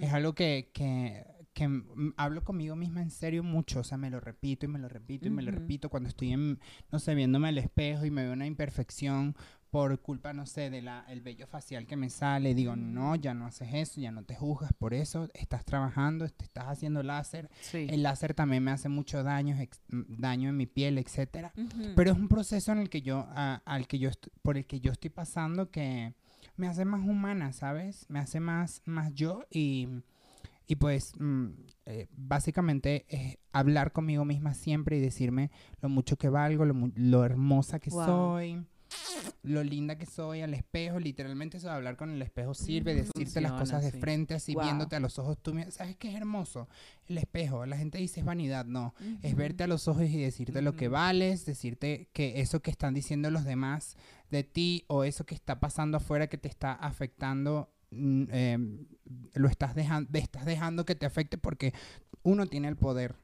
[0.00, 1.24] Es algo que, que,
[1.58, 1.82] que
[2.16, 5.26] hablo conmigo misma en serio mucho, o sea, me lo repito y me lo repito
[5.26, 6.60] y me lo repito cuando estoy en,
[6.92, 9.34] no sé, viéndome al espejo y me veo una imperfección
[9.70, 13.44] por culpa, no sé, del el vello facial que me sale, digo, no, ya no
[13.46, 17.86] haces eso, ya no te juzgas por eso, estás trabajando, te estás haciendo láser, Sí.
[17.90, 21.52] el láser también me hace mucho daño, ex- daño en mi piel, etcétera.
[21.56, 21.92] Ujú.
[21.96, 24.10] Pero es un proceso en el que yo, a- al que yo,
[24.42, 26.14] por el que yo estoy pasando que
[26.56, 28.06] me hace más humana, ¿sabes?
[28.08, 29.88] Me hace más, más yo y,
[30.68, 31.46] y pues mm,
[31.86, 35.50] eh, básicamente es hablar conmigo misma siempre y decirme
[35.80, 38.04] lo mucho que valgo, lo, lo hermosa que Wow.
[38.04, 38.64] soy,
[39.42, 42.96] lo linda que soy al espejo, literalmente eso de hablar con el espejo sirve, Mm.
[42.98, 43.98] decirte las cosas de sí.
[43.98, 44.64] frente, así Wow.
[44.64, 46.68] viéndote a los ojos tú, ¿sabes qué es hermoso?
[47.06, 50.60] El espejo, la gente dice es vanidad, no, es verte a los ojos y decirte
[50.62, 53.96] lo que vales, decirte que eso que están diciendo los demás
[54.30, 58.86] de ti o eso que está pasando afuera que te está afectando, em,
[59.34, 61.72] lo estás dejando, estás dejando que te afecte porque
[62.22, 63.14] uno tiene el poder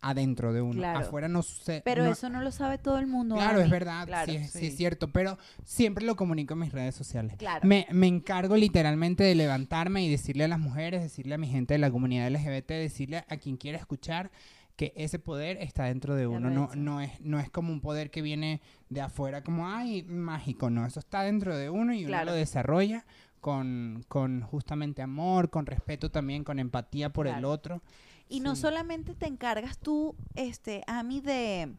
[0.00, 0.74] adentro de uno.
[0.74, 1.00] Claro.
[1.00, 1.82] Afuera no sucede.
[1.84, 3.34] Pero no- eso no lo sabe todo el mundo.
[3.34, 4.76] Claro, es verdad, Claro, sí, es, sí es sí.
[4.76, 7.34] cierto, pero siempre lo comunico en mis redes sociales.
[7.36, 7.66] Claro.
[7.66, 11.74] Me, me encargo literalmente de levantarme y decirle a las mujeres, decirle a mi gente
[11.74, 14.30] de la comunidad LGBT, decirle a quien quiera escuchar
[14.76, 16.48] que ese poder está dentro de uno.
[16.48, 20.70] No, no, es, no es como un poder que viene de afuera, como, ay, mágico.
[20.70, 23.04] No, eso está dentro de uno y uno lo desarrolla
[23.40, 27.82] con, con justamente amor, con respeto también, con empatía por el otro.
[28.28, 31.74] Y no solamente te encargas tú, este, a mí de,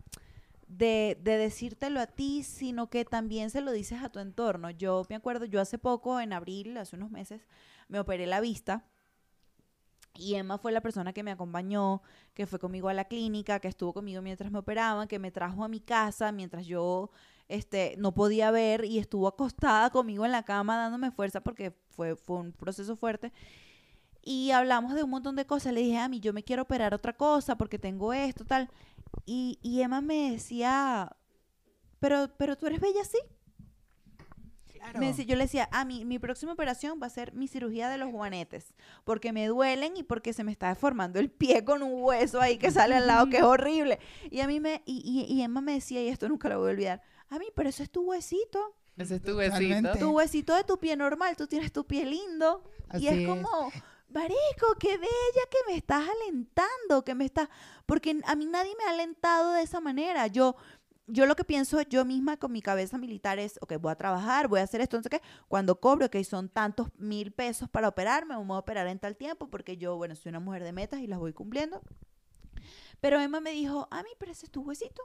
[0.67, 4.71] de, de decírtelo a ti, sino que también se lo dices a tu entorno.
[4.71, 7.41] Yo me acuerdo, yo hace poco, en abril, hace unos meses,
[7.87, 8.85] me operé la vista.
[10.15, 12.01] Y Emma fue la persona que me acompañó,
[12.33, 15.63] que fue conmigo a la clínica, que estuvo conmigo mientras me operaban, que me trajo
[15.63, 17.11] a mi casa mientras yo
[17.49, 22.15] este, no podía ver y estuvo acostada conmigo en la cama dándome fuerza porque fue,
[22.15, 23.33] fue un proceso fuerte.
[24.23, 25.73] Y hablamos de un montón de cosas.
[25.73, 28.69] Le dije, a mí yo me quiero operar otra cosa porque tengo esto, tal.
[29.25, 31.15] Y, y Emma me decía,
[31.99, 33.01] pero, pero tú eres bella.
[34.97, 37.89] Me decía- yo le decía, a mí, mi próxima operación va a ser mi cirugía
[37.89, 41.83] de los juanetes, porque me duelen y porque se me está deformando el pie con
[41.83, 43.99] un hueso ahí que sale al lado, que es horrible.
[44.31, 46.69] Y a mí me, y, y, y Emma me decía, y esto nunca lo voy
[46.69, 49.33] a olvidar, a mí, pero eso es tu huesito, Ese es tu.
[49.33, 49.99] Totalmente.
[49.99, 52.63] tu huesito de tu pie normal, tú tienes tu pie lindo.
[52.89, 53.27] Así y es es.
[53.27, 53.71] como,
[54.09, 57.49] Marico, qué bella que me estás alentando, que me estás,
[57.85, 60.25] porque a mí nadie me ha alentado de esa manera.
[60.27, 60.55] Yo,
[61.05, 64.47] yo lo que pienso yo misma con mi cabeza militar es, ok, voy a trabajar,
[64.47, 65.21] voy a hacer esto, sé qué.
[65.47, 69.15] Cuando cobro, que son tantos mil pesos para operarme, me voy a operar en tal
[69.15, 71.81] tiempo, porque yo, bueno, soy una mujer de metas y las voy cumpliendo.
[73.01, 75.03] Pero Emma me dijo, a mí, pero ese es tu huesito.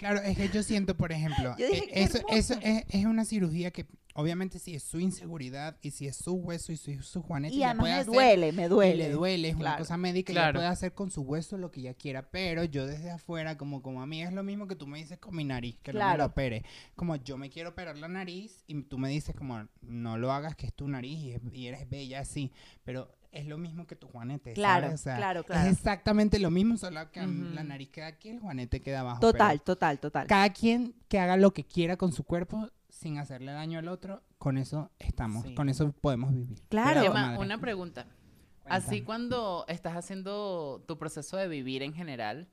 [0.00, 3.24] Claro, es que yo siento, por ejemplo, Yo dije, eh, eso, eso es, es una
[3.24, 7.22] cirugía que obviamente si es su inseguridad y si es su hueso y su, su
[7.22, 8.94] juanete, Y además puede me hacer- duele, me duele.
[8.94, 9.78] Y le duele, es una Claro.
[9.78, 10.58] cosa médica y Claro.
[10.58, 14.02] puede hacer con su hueso lo que ella quiera, pero yo desde afuera, como, como
[14.02, 16.04] a mí es lo mismo que tú me dices con mi nariz, que no me
[16.04, 16.18] Claro.
[16.18, 16.64] la opere.
[16.96, 20.56] Como yo me quiero operar la nariz y tú me dices como no lo hagas
[20.56, 22.52] que es tu nariz y, es- y eres bella así,
[22.84, 25.00] pero es lo mismo que tu juanete, Claro, ¿sabes?
[25.00, 25.68] O sea, claro, claro.
[25.68, 29.20] Es exactamente lo mismo, solo que la nariz queda aquí, el juanete queda abajo.
[29.20, 30.26] Total, pero total, total.
[30.26, 34.22] cada quien que haga lo que quiera con su cuerpo sin hacerle daño al otro,
[34.38, 35.54] con eso estamos, Sí.
[35.54, 36.60] con eso podemos vivir.
[36.68, 37.02] Claro.
[37.02, 38.02] Emma, una pregunta.
[38.04, 38.76] cuéntame.
[38.76, 42.48] Así cuando estás haciendo tu proceso de vivir en general,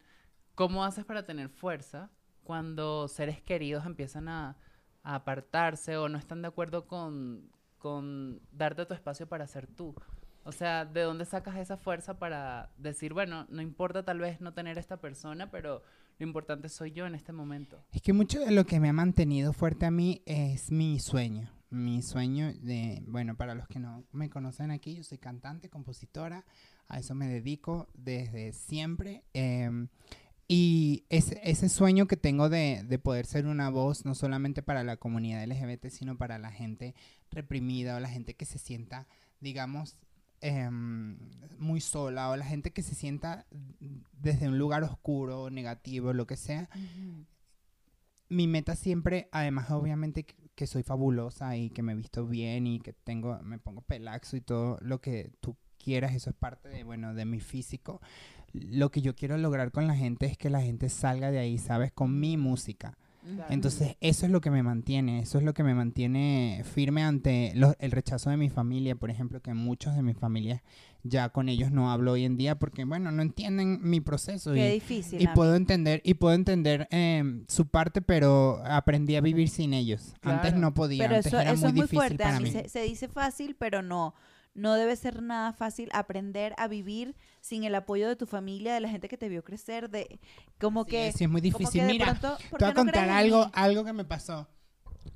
[0.55, 2.11] ¿cómo haces para tener fuerza
[2.43, 4.57] cuando seres queridos empiezan a,
[5.03, 9.95] a apartarse o no están de acuerdo con, con darte tu espacio para ser tú?
[10.47, 14.53] O sea, ¿de dónde sacas esa fuerza para decir, bueno, no importa tal vez no
[14.53, 15.83] tener esta persona, pero
[16.19, 17.83] lo importante soy yo en este momento?
[17.91, 21.51] Es que mucho de lo que me ha mantenido fuerte a mí es mi sueño.
[21.69, 26.45] Mi sueño de, bueno, para los que no me conocen aquí, yo soy cantante, compositora,
[26.87, 29.25] a eso me dedico desde siempre.
[29.33, 29.89] em,
[30.47, 34.85] y ese, ese sueño que tengo de, de poder ser una voz, no solamente para
[34.85, 36.95] la comunidad LGBT, sino para la gente
[37.31, 39.09] reprimida o la gente que se sienta,
[39.41, 39.97] digamos,
[40.41, 41.17] em,
[41.57, 43.45] muy sola o la gente que se sienta
[44.13, 46.69] desde un lugar oscuro, negativo, lo que sea,
[48.29, 52.79] mi meta siempre, además obviamente que, soy fabulosa y que me he visto bien y
[52.79, 56.83] que tengo, me pongo pelaxo y todo lo que tú quieras, eso es parte de,
[56.83, 58.01] bueno, de mi físico.
[58.53, 61.57] Lo que yo quiero lograr con la gente es que la gente salga de ahí,
[61.57, 61.91] ¿sabes?
[61.91, 62.97] Con mi música.
[63.49, 67.51] Entonces, eso es lo que me mantiene, eso es lo que me mantiene firme ante
[67.55, 70.63] lo- el rechazo de mi familia, por ejemplo, que muchos de mi familia
[71.03, 74.53] ya con ellos no hablo hoy en día porque, bueno, no entienden mi proceso.
[74.53, 75.21] Qué y, difícil.
[75.21, 80.13] y puedo entender, y puedo entender em, su parte, pero aprendí a vivir sin ellos.
[80.21, 82.17] Antes no podía, Pero antes eso, era eso muy es muy difícil fuerte.
[82.17, 82.51] para mí mí.
[82.51, 84.13] se, se dice fácil, pero no.
[84.57, 88.79] No debe ser nada fácil aprender a vivir sin el apoyo de tu familia, de
[88.79, 90.19] la gente que te vio crecer, de
[90.59, 91.11] como Sí, que...
[91.13, 91.83] sí, es muy difícil.
[91.83, 94.49] Mira, pronto, ¿por te voy a contar algo, algo que me pasó.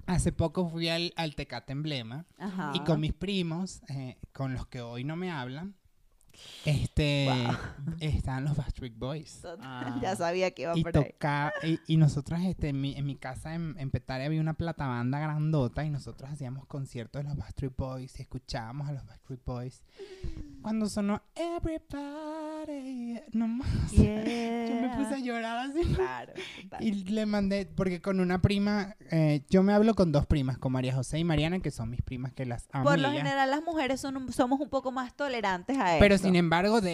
[0.05, 2.71] Hace poco fui al, al Tecate Emblema Ajá.
[2.75, 5.75] y con mis primos, eh, con los que hoy no me hablan,
[6.65, 7.27] este,
[7.99, 9.41] estaban los Backstreet Boys.
[9.61, 9.97] Ah.
[10.01, 11.03] Ya sabía que iba Y, por ahí.
[11.03, 14.53] toca, y, y nosotros este, en, mi, en mi casa en, en Petare había una
[14.53, 19.43] platabanda grandota y nosotros hacíamos conciertos de los Backstreet Boys y escuchábamos a los Backstreet
[19.45, 19.83] Boys.
[20.61, 22.50] Cuando sonó Everybody,
[23.33, 23.67] no más.
[23.91, 25.81] Yo me puse a llorar así.
[25.93, 26.33] Claro.
[26.79, 30.71] Y le mandé, porque con una prima, eh, yo me hablo con dos primas, con
[30.71, 32.85] María José y Mariana, que son mis primas que las amo.
[32.85, 35.99] Por lo general las mujeres son un- somos un poco más tolerantes a eso.
[35.99, 36.91] Pero sin embargo, de,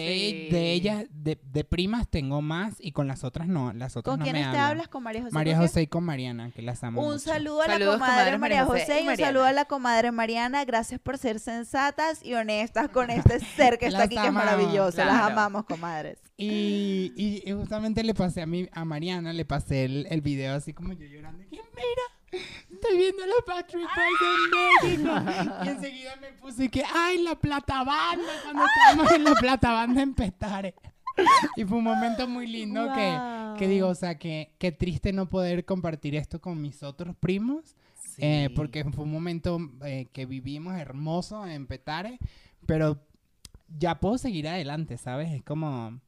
[0.48, 0.48] Sí.
[0.54, 3.72] de ellas, de, de primas tengo más y con las otras no.
[3.72, 4.70] Las otras ¿Con no quiénes me te hablan.
[4.70, 4.88] hablas?
[4.88, 5.34] ¿Con María José?
[5.34, 5.56] María.
[5.58, 7.18] José y con Mariana, que las amo Un mucho.
[7.20, 10.12] saludo a la Saludos, comadre María José José y y un saludo a la comadre
[10.12, 10.64] Mariana.
[10.64, 14.44] Gracias por ser sensatas y honestas con este ser que está aquí, que es amamos,
[14.44, 14.98] maravilloso.
[14.98, 15.26] Las claro.
[15.58, 16.18] Amamos, comadres.
[16.36, 20.72] Y, y, justamente le pasé a mi, a Mariana, le pasé el, el video así
[20.72, 21.42] como yo llorando.
[21.50, 22.42] Y mira,
[22.72, 23.88] estoy viendo a los Patrick
[24.86, 25.62] en México.
[25.64, 30.02] y enseguida me puse que, ay, la plata banda, cuando estábamos en la plata banda
[30.02, 30.74] en Petare.
[31.56, 33.18] y fue un momento muy lindo que,
[33.58, 33.68] que Wow.
[33.74, 37.74] digo, o sea, que, que triste no poder compartir esto con mis otros primos.
[38.18, 38.54] eh, Sí.
[38.54, 42.18] porque fue un momento eh, que vivimos hermoso en Petare,
[42.66, 42.98] pero
[43.76, 45.30] ya puedo seguir adelante, ¿sabes?
[45.32, 46.00] Es como,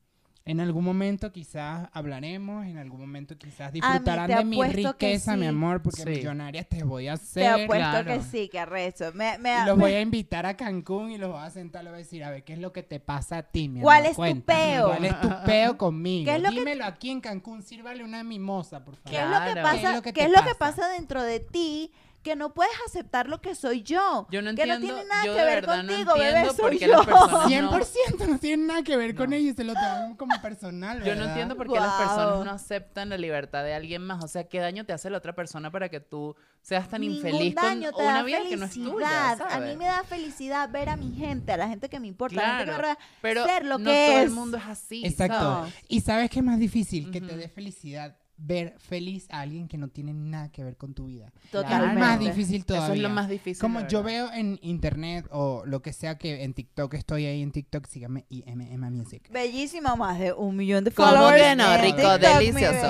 [0.47, 5.07] en algún momento quizás hablaremos, en algún momento quizás disfrutarán te de mi apuesto que
[5.09, 6.09] riqueza, mi amor, porque Sí.
[6.09, 7.47] millonaria te voy a Te hacer.
[7.65, 8.05] apuesto claro.
[8.07, 9.13] que sí, que arrecho.
[9.15, 9.33] Me,
[9.67, 12.03] los me- voy a invitar a Cancún y los voy a sentar, les voy a
[12.03, 14.27] decir, a ver, ¿qué es lo que te pasa a ti, mi ¿Cuál amor?
[14.29, 14.87] es tu peo?
[14.89, 16.31] ¿Cuál es tu peo conmigo?
[16.31, 19.11] ¿Qué es lo que- Dímelo aquí en Cancún, sírvale una mimosa, por favor.
[19.11, 19.79] ¿Qué es lo que pasa?
[19.81, 20.77] ¿Qué es lo que ¿Qué te es lo que pasa?
[20.83, 21.93] pasa dentro de ti?
[22.23, 24.27] Que no puedes aceptar lo que soy yo.
[24.31, 26.55] Yo no que no entiendo, tiene nada yo que ver verdad no contigo, bebé, entiendo
[26.57, 26.87] por soy yo.
[26.89, 31.03] las personas 100% no tiene nada que ver con ellos, se lo toman como personal,
[31.03, 34.23] Yo no entiendo por qué las personas no aceptan la libertad de alguien más.
[34.23, 37.17] O sea, ¿qué daño te hace la otra persona para que tú seas tan Ningún
[37.17, 38.85] infeliz daño, con te una da vida que no es tuya?
[38.91, 39.41] felicidad.
[39.41, 39.77] A mí ¿sabes?
[39.79, 42.49] me da felicidad ver a mi gente, a la gente que me importa, a la
[42.59, 44.25] gente que me Claro, rodea, pero ser lo no que todo es.
[44.25, 45.07] el mundo es así.
[45.07, 45.37] Exacto.
[45.39, 45.75] ¿sabes?
[45.89, 49.77] Y sabes qué es más difícil, que te dé felicidad ver feliz a alguien que
[49.77, 51.33] no tiene nada que ver con tu vida.
[51.51, 51.95] Totalmente.
[51.95, 52.87] Es más difícil todavía.
[52.87, 53.61] Eso es lo más difícil.
[53.61, 57.53] Como yo veo en internet o lo que sea que en TikTok estoy ahí en
[57.53, 59.29] TikTok, síganme Emma Music.
[59.31, 61.43] Bellísima, más de un millón de ¿Cómo followers.
[61.43, 61.77] que no?
[61.77, 62.87] Rico, TikTok, delicioso.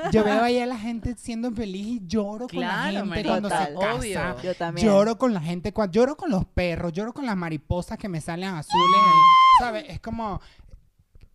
[0.12, 3.54] Yo veo ahí a la gente siendo feliz y lloro con la gente cuando se
[3.56, 3.74] Total.
[3.74, 3.94] casa.
[3.94, 4.42] obvio.
[4.42, 4.86] Yo también.
[4.86, 8.20] Lloro con la gente, cuando, lloro con los perros, lloro con las mariposas que me
[8.20, 9.00] salen azules,
[9.58, 9.84] ¿sabes?
[9.88, 10.40] Es como,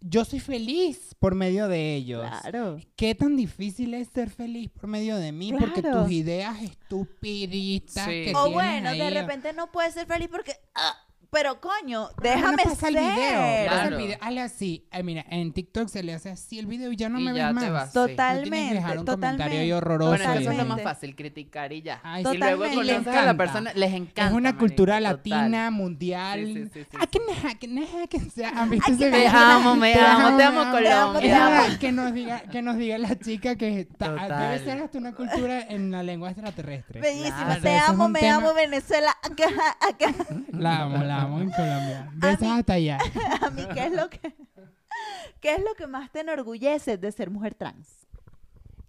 [0.07, 2.23] yo soy feliz por medio de ellos.
[2.41, 2.77] Claro.
[2.95, 5.51] ¿Qué tan difícil es ser feliz por medio de mí?
[5.51, 8.25] Porque tus ideas estupiditas Sí.
[8.25, 10.53] que O tienes bueno, de repente no puedes ser feliz porque...
[10.75, 10.95] ah,
[11.35, 12.87] pero coño, ¿por qué déjame no pasa ser.
[12.89, 13.97] el video, pasa el Claro.
[13.97, 14.87] video, hazle así.
[14.89, 17.33] Ay, mira, en TikTok se le hace así el video y ya no Y me
[17.35, 17.71] ya ves más.
[17.71, 17.91] vas.
[17.91, 17.99] Sí.
[17.99, 19.73] No que Totalmente, dejar un comentario ahí totalmente.
[19.73, 20.09] horroroso.
[20.11, 20.83] Bueno, eso es lo Totalmente.
[20.83, 21.99] más fácil, criticar y ya.
[22.03, 22.75] Ay, y luego Totalmente.
[22.75, 23.37] conoces Les a la encanta.
[23.43, 24.27] persona, les encanta.
[24.27, 25.03] es una cultura total.
[25.03, 26.45] latina, mundial.
[26.45, 28.49] Sí, sí, sí, sí, Ah, que nada, que nada, que sea.
[28.55, 29.31] ¿Han visto ese Te video?
[29.35, 31.21] amo, me Te amo, te amo, me Colombia.
[31.21, 31.61] te amo.
[31.67, 34.51] Ay, Que nos diga, que nos diga la chica que está- Total.
[34.53, 37.01] debe ser hasta una cultura en la lengua extraterrestre.
[37.01, 37.61] Bellísima, Claro.
[37.61, 39.11] te amo, me amo Venezuela.
[39.21, 39.47] Acá,
[39.81, 40.13] acá.
[40.51, 42.11] La amo, la amo en Colombia.
[42.15, 42.97] Besos mí- hasta allá.
[43.41, 44.19] A mí, ¿qué es lo que...
[45.41, 48.07] ¿Qué es lo que más te enorgullece de ser mujer trans?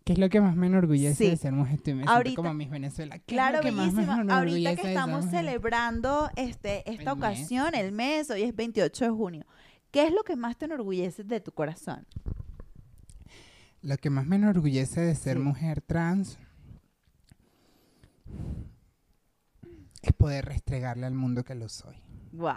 [0.04, 1.30] ¿Qué es lo que más me enorgullece Sí.
[1.30, 1.80] de ser mujer?
[1.82, 3.18] Siento Ahorita- como Miss Venezuela.
[3.18, 4.32] ¿Qué Claro, es lo que más me.
[4.32, 7.08] Ahorita que estamos celebrando este, esta El mes.
[7.08, 9.44] ocasión, el mes, hoy es 28 de junio.
[9.90, 12.06] ¿Qué es lo que más te enorgullece de tu corazón?
[13.82, 15.42] Lo que más me enorgullece de ser Sí.
[15.42, 16.38] mujer trans
[20.02, 21.96] es poder restregarle al mundo que lo soy.
[22.36, 22.52] ¡Wow!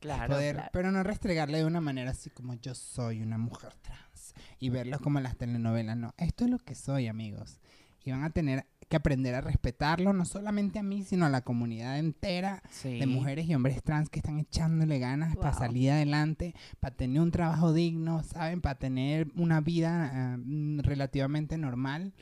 [0.00, 0.34] Claro.
[0.34, 0.70] Poder- claro.
[0.72, 5.00] Pero no restregarle de una manera así como yo soy una mujer trans y verlos
[5.00, 5.96] como las telenovelas.
[5.96, 7.60] No, esto es lo que soy, amigos.
[8.04, 11.40] Y van a tener que aprender a respetarlo, no solamente a mí, sino a la
[11.40, 12.98] comunidad entera Sí.
[12.98, 17.30] de mujeres y hombres trans que están echándole ganas para salir adelante, para tener un
[17.30, 18.60] trabajo digno, ¿saben?
[18.60, 22.12] Para tener una vida mm, relativamente normal.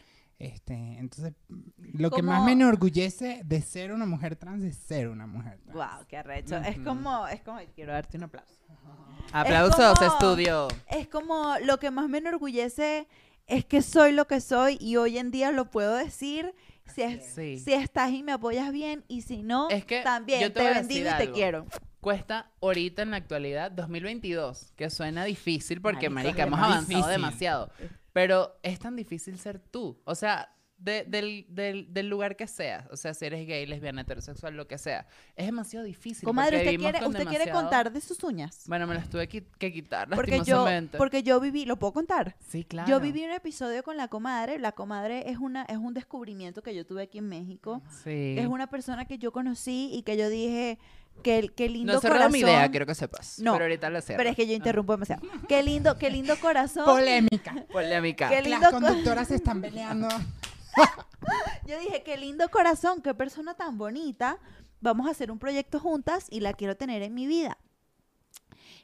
[0.42, 1.34] Este, entonces,
[1.76, 5.72] lo que más me enorgullece de ser una mujer trans es ser una mujer trans.
[5.76, 6.06] ¡Wow!
[6.08, 6.56] ¡Qué arrecho!
[6.56, 8.52] Es como, es como, quiero darte un aplauso.
[9.32, 10.68] Aplausos, como- estudio.
[10.88, 13.06] Es como lo que más me enorgullece
[13.46, 16.52] es que soy lo que soy y hoy en día lo puedo decir.
[16.92, 17.60] Si, es- Sí.
[17.60, 20.74] si estás y me apoyas bien y si no, Es que también yo te te,
[20.74, 21.66] bendigo y te quiero.
[22.00, 27.10] Cuesta ahorita en la actualidad 2022, que suena difícil porque, marica, es hemos avanzado difícil.
[27.12, 27.70] demasiado.
[28.12, 30.00] Pero es tan difícil ser tú.
[30.04, 32.88] O sea, de- del, del- del lugar que seas.
[32.90, 35.06] O sea, si eres gay, lesbiana, heterosexual, lo que sea.
[35.36, 36.24] Es demasiado difícil.
[36.24, 38.64] Comadre, ¿usted quiere, con usted quiere contar de sus uñas?
[38.66, 40.66] Bueno, me las tuve que, que quitar, Porque yo,
[40.98, 42.34] porque yo viví, ¿lo puedo contar?
[42.40, 42.88] Sí, claro.
[42.90, 44.58] Yo viví un episodio con la comadre.
[44.58, 47.80] La comadre es una es un descubrimiento que yo tuve aquí en México.
[48.02, 48.34] Sí.
[48.36, 50.80] Es una persona que yo conocí y que yo dije
[51.22, 52.32] que qué lindo no cerró corazón.
[52.32, 53.38] mi idea, quiero que sepas.
[53.38, 54.18] No, Pero ahorita la cierro.
[54.18, 55.22] Pero es que yo interrumpo demasiado.
[55.48, 56.84] Qué lindo, qué lindo corazón.
[56.84, 57.64] Polémica.
[57.72, 58.28] Polémica.
[58.28, 60.08] Qué lindo Las co- conductoras se están peleando.
[61.66, 64.38] Yo dije, qué lindo corazón, qué persona tan bonita.
[64.80, 67.56] Vamos a hacer un proyecto juntas y la quiero tener en mi vida.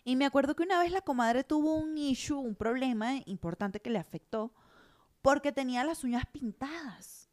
[0.04, 3.90] Y me acuerdo que una vez la comadre tuvo un issue, un problema importante que
[3.90, 4.52] le afectó,
[5.22, 7.28] porque tenía las uñas pintadas.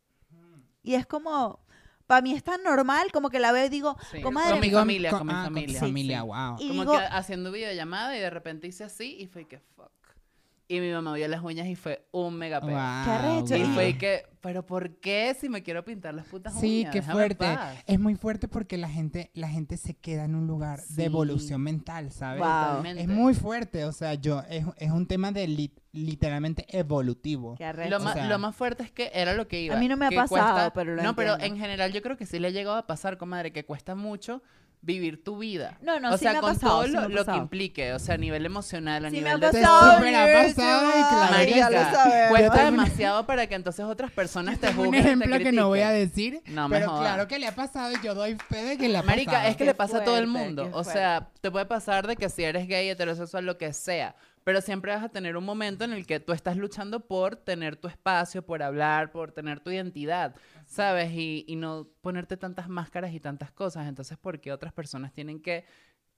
[0.82, 1.60] Y es como,
[2.08, 4.22] para mí es tan normal, como que la veo y digo, Sí.
[4.22, 5.68] comadre, Con mi Con- familia, con- con mi ah, familia.
[5.68, 6.28] tu Sí, familia, sí.
[6.28, 6.56] wow.
[6.60, 9.92] y Como digo, que haciendo videollamada y de repente hice así y fue que fuck.
[10.68, 12.70] Y mi mamá vio las uñas y fue un mega peo.
[12.72, 16.80] Wow, arrecho, Y fue que, pero ¿por qué si me quiero pintar las putas Sí,
[16.80, 16.92] uñas?
[16.92, 17.46] qué Déjame en fuerte.
[17.56, 17.84] paz.
[17.86, 20.96] Es muy fuerte porque la gente, la gente se queda en un lugar Sí.
[20.96, 22.40] de evolución mental, ¿sabes?
[22.42, 22.50] Wow.
[22.50, 23.02] Totalmente.
[23.04, 27.56] Es muy fuerte, o sea, yo, es, es un tema de li- literalmente evolutivo.
[27.58, 27.90] qué arrecho.
[27.92, 29.76] Lo, O más, sea- lo más fuerte es que era lo que iba.
[29.78, 32.40] mí no me ha pasado, pero lo No, pero en general yo creo que sí
[32.40, 34.42] le ha llegado a pasar, comadre, que cuesta mucho
[34.86, 35.78] vivir tu vida.
[35.82, 37.10] No, no, o sí sea, me ha con pasado, todo sí me lo, ha lo
[37.10, 37.38] que pasado.
[37.40, 40.16] implique, o sea, a nivel emocional, a Sí me nivel ha de Te pasado, súper
[40.16, 42.30] ha pasado y claro Ay, ya lo sabemos.
[42.30, 45.90] Cuesta demasiado para que entonces otras personas te juzguen un ejemplo que no voy a
[45.90, 47.02] decir, No me pero jodas.
[47.02, 49.50] claro que le ha pasado y yo doy fe de que le ha Marica, pasado.
[49.50, 50.64] es que Qué le pasa a todo el fuerte, mundo.
[50.66, 54.16] qué O sea, te puede pasar de que si eres gay, heterosexual, lo que sea.
[54.46, 57.76] Pero siempre vas a tener un momento en el que tú estás luchando por tener
[57.76, 60.36] tu espacio, por hablar, por tener tu identidad,
[60.68, 61.12] ¿sabes?
[61.12, 63.88] Y, y no ponerte tantas máscaras y tantas cosas.
[63.88, 65.66] Entonces, ¿por qué otras personas tienen que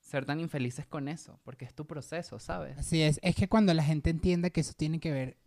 [0.01, 1.39] ser tan infelices con eso?
[1.43, 2.77] Porque es tu proceso, ¿sabes?
[2.77, 5.37] Así es, es que cuando la gente entienda que eso tiene que ver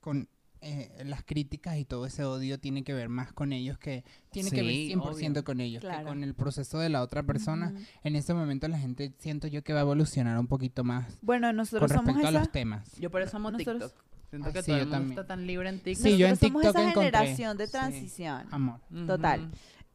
[0.00, 0.28] con
[0.60, 4.50] eh, las críticas y todo ese odio tiene que ver más con ellos que tiene
[4.50, 5.44] que ver Sí, 100% obvio.
[5.44, 5.98] con ellos Claro.
[6.00, 7.72] que con el proceso de la otra persona.
[7.74, 7.82] Ujú.
[8.04, 11.48] En ese momento la gente siento yo que va a evolucionar un poquito más Bueno,
[11.48, 12.38] con nosotros somos respecto a esa...
[12.40, 12.90] los temas.
[12.98, 14.06] Yo por eso amo Nosotros- TikTok.
[14.30, 15.18] Siento Ay, que sí, todo yo el mundo también.
[15.18, 16.04] está tan libre en TikTok.
[16.04, 17.10] Sí, yo en Nosotros somos TikTok esa encontré.
[17.18, 17.72] generación de Sí.
[17.72, 18.46] transición.
[18.50, 18.80] Amor.
[19.06, 19.40] total.
[19.42, 19.50] Ujú.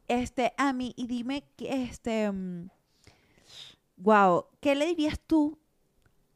[0.08, 2.32] Este, Ami, y dime que este
[3.98, 5.60] wow, ¿qué le dirías tú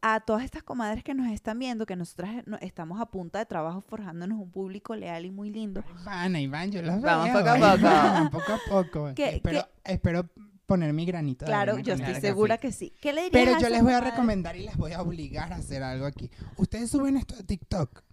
[0.08, 3.48] a todas estas comadres que nos están viendo, que nosotras no- estamos a punta de
[3.48, 5.84] trabajo forjándonos un público leal y muy lindo?
[6.06, 7.84] Van, van, yo los Vamos veo, poco a poco.
[7.84, 9.12] van, poco a poco.
[9.16, 10.30] ¿Qué- espero, espero
[10.68, 12.94] poner mi granito de Claro, yo estoy segura que sí.
[13.02, 15.52] ¿Qué le dirías Pero a yo les voy a recomendar y les voy a obligar
[15.52, 16.30] a hacer algo aquí.
[16.58, 18.04] Ustedes suben esto a TikTok.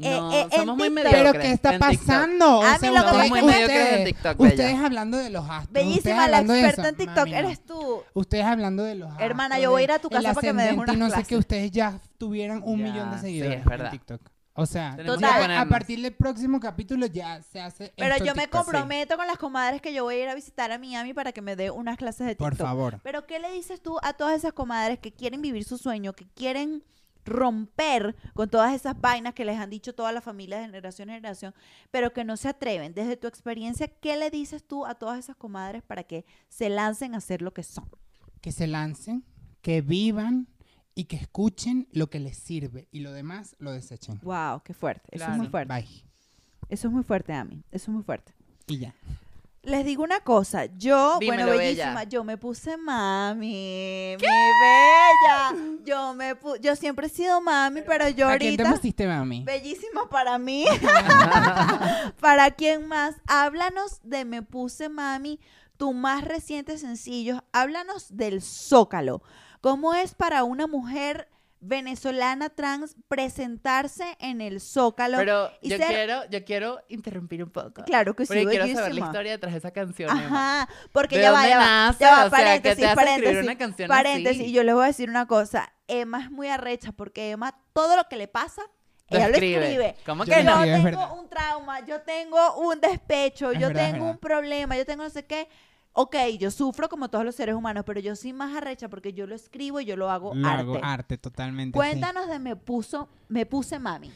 [0.00, 1.22] Eh, No, eh, somos muy mediocres.
[1.22, 2.58] Pero ¿qué está pasando?
[2.58, 4.86] O A mí sea, lo que ustedes, pasa muy mediocres en ustedes- bella.
[4.86, 5.72] hablando de los astros.
[5.72, 8.02] Bellísima, la experta en TikTok Mami, eres tú.
[8.14, 10.52] Ustedes hablando de los Hermana, astros, yo voy a ir a tu casa para que
[10.52, 13.62] me y unas no sé que ustedes ya tuvieran un Ya, millón de sí, seguidores
[13.66, 14.20] en TikTok.
[14.60, 15.52] O sea, Total.
[15.56, 19.80] a partir del próximo capítulo ya se hace Pero yo me comprometo con las comadres
[19.80, 22.26] que yo voy a ir a visitar a Miami para que me dé unas clases
[22.26, 22.48] de TikTok.
[22.48, 23.00] Por favor.
[23.04, 26.26] Pero ¿qué le dices tú a todas esas comadres que quieren vivir su sueño, que
[26.34, 26.82] quieren
[27.28, 31.16] romper con todas esas vainas que les han dicho toda la familia de generación en
[31.16, 31.54] generación,
[31.90, 32.94] pero que no se atreven?
[32.94, 37.14] Desde tu experiencia, ¿qué le dices tú a todas esas comadres para que se lancen
[37.14, 37.88] a ser lo que son?
[38.40, 39.24] Que se lancen,
[39.62, 40.48] que vivan
[40.94, 44.18] y que escuchen lo que les sirve y lo demás lo desechen.
[44.22, 45.08] Wow, qué fuerte.
[45.12, 45.72] Eso es muy fuerte.
[45.72, 46.04] Bye.
[46.68, 47.62] Eso es muy fuerte, Ami.
[47.70, 48.34] Eso es muy fuerte.
[48.66, 48.94] Y ya.
[49.68, 51.84] Les digo una cosa, yo, Dímelo, bueno, bella.
[51.84, 55.54] bellísima, yo me puse mami, mi bella.
[55.84, 59.06] Yo me pu- yo siempre he sido mami, pero yo ¿A quién te ahorita pusiste,
[59.06, 59.44] mami?
[59.44, 60.64] bellísima para mí.
[62.20, 63.16] para quién más?
[63.26, 65.38] Háblanos de Me puse mami,
[65.76, 67.44] tu más reciente sencillo.
[67.52, 69.22] Háblanos del Zócalo.
[69.60, 71.28] ¿Cómo es para una mujer
[71.60, 75.18] venezolana trans presentarse en el Zócalo?
[75.18, 77.84] Pero y yo ser- quiero, yo quiero interrumpir un poco.
[77.84, 80.10] Claro que sí, Porque quiero saber la historia detrás de esa canción.
[80.10, 80.62] Emma.
[80.62, 81.98] Ajá, porque ¿De ya va, dónde ya va, nace?
[82.04, 84.50] ya va, O sea, ¿qué paréntesis, te paréntesis, una canción paréntesis, así?
[84.50, 87.96] y yo les voy a decir una cosa, Emma es muy arrecha porque Emma, todo
[87.96, 88.62] lo que le pasa,
[89.10, 89.56] Lo ella escribe.
[89.58, 89.96] lo escribe.
[90.04, 90.64] ¿Cómo Yo que yo no?
[90.64, 94.84] es tengo un trauma, yo tengo un despecho, Es yo verdad, tengo un problema, yo
[94.86, 95.48] tengo no sé qué.
[96.00, 99.26] Ok, yo sufro como todos los seres humanos, pero yo soy más arrecha porque yo
[99.26, 100.60] lo escribo y yo lo hago Lo arte.
[100.60, 101.70] hago arte, totalmente.
[101.70, 101.72] sí.
[101.72, 104.12] Cuéntanos de me puso, me puse mami.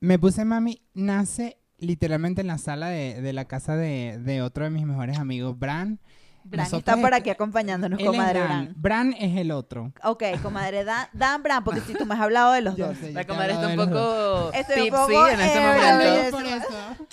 [0.00, 4.64] Me puse mami, nace literalmente en la sala de, de la casa de, de otro
[4.64, 6.00] de mis mejores amigos, Bran.
[6.44, 8.48] Bran Nosotros está por aquí acompañándonos, comadre Dan.
[8.48, 8.74] Bran.
[8.76, 9.92] Bran es el otro.
[10.04, 12.94] Ok, comadre Dan, Dan Bran, porque si tú me has hablado de los dos.
[12.98, 15.60] sé, La comadre está un poco Estoy un tipsy en este
[16.30, 16.36] momento.
[16.36, 17.06] Por eso.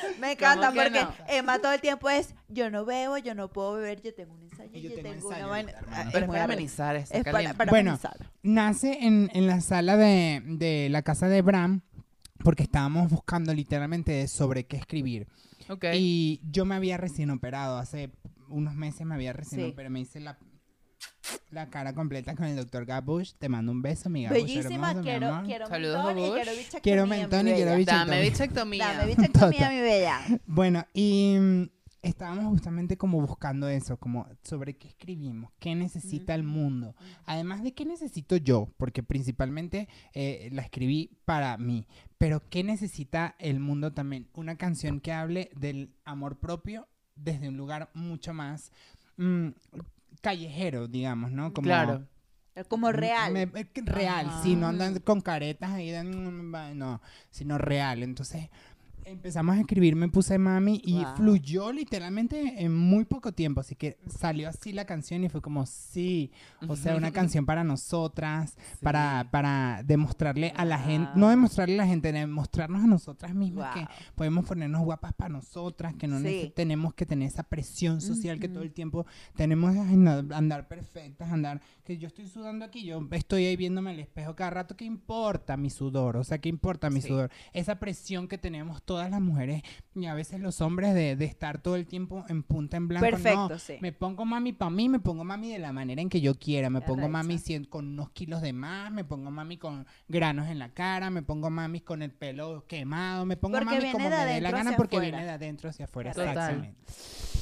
[0.18, 1.14] Me encanta ¿Cómo que porque no?
[1.28, 4.42] Emma todo el tiempo es, yo no bebo, yo no puedo beber, yo tengo un
[4.42, 5.72] ensayo, Y yo, yo tengo tengo ensayo una vaina.
[5.90, 8.16] Ah, Pero es para amenizar eso, Es para, para Bueno, amenizar.
[8.42, 11.82] Nace en, en la sala de, de la casa de Bran
[12.42, 15.28] porque estábamos buscando literalmente sobre qué escribir.
[15.68, 15.84] Ok.
[15.94, 18.10] Y yo me había recién operado, hace
[18.48, 19.70] unos meses me había recién Sí.
[19.70, 20.38] operado, me hice la,
[21.50, 23.32] la cara completa con el doctor Gabush.
[23.38, 25.44] Te mando un beso, mi Gabush Bellísima, hermoso, mi quiero, amor.
[25.46, 26.34] quiero Saludos, mentón y Babush.
[26.42, 27.76] quiero bichectomía, Quiero mi mentón y quiero bella.
[27.78, 28.16] bichectomía.
[28.16, 28.86] Dame bichectomía.
[28.94, 29.74] Dame bichectomía, Total.
[29.74, 30.20] mi bella.
[30.46, 31.62] Bueno, y mm,
[32.02, 36.96] estábamos justamente como buscando eso, como sobre qué escribimos, qué necesita el mundo.
[37.26, 41.86] Además de qué necesito yo, porque principalmente eh, la escribí para mí,
[42.18, 44.28] pero qué necesita el mundo también.
[44.34, 48.72] Una canción que hable del amor propio desde un lugar mucho más
[49.18, 49.48] mm,
[50.20, 51.52] callejero, digamos, ¿no?
[51.52, 52.06] Como, Claro.
[52.68, 53.32] Como real.
[53.32, 54.42] me- eh, real, Ajá.
[54.42, 55.90] sí, no andan con caretas ahí,
[56.74, 58.02] no, sino real.
[58.02, 58.50] Entonces
[59.04, 61.16] empezamos a escribir, me puse mami y Wow.
[61.16, 63.60] fluyó literalmente en muy poco tiempo.
[63.60, 66.30] Así que salió así la canción y fue como, sí,
[66.68, 71.78] o sea, una canción para nosotras, para, para demostrarle a la gente, no demostrarle a
[71.78, 76.52] la gente, demostrarnos a nosotras mismas que podemos ponernos guapas para nosotras, que no Sí.
[76.54, 81.60] tenemos que tener esa presión social que todo el tiempo tenemos que andar, perfectas, andar,
[81.84, 85.56] que yo estoy sudando aquí, yo estoy ahí viéndome al espejo cada rato, ¿qué importa
[85.56, 86.16] mi sudor?
[86.16, 87.08] O sea, ¿qué importa mi Sí.
[87.08, 87.30] sudor?
[87.52, 89.62] Esa presión que tenemos todas las mujeres
[89.94, 93.06] y a veces los hombres de, de estar todo el tiempo en punta en blanco.
[93.06, 93.76] Perfecto, no, sí.
[93.80, 96.68] Me pongo mami para mí, me pongo mami de la manera en que yo quiera.
[96.68, 100.58] Me pongo mami cien- con unos kilos de más, me pongo mami con granos en
[100.58, 104.16] la cara, me pongo mami con el pelo quemado, me pongo Porque mami como de
[104.16, 105.16] me dé la gana porque afuera.
[105.16, 106.12] viene de adentro hacia afuera.
[106.12, 106.28] Total.
[106.28, 106.92] Exactamente.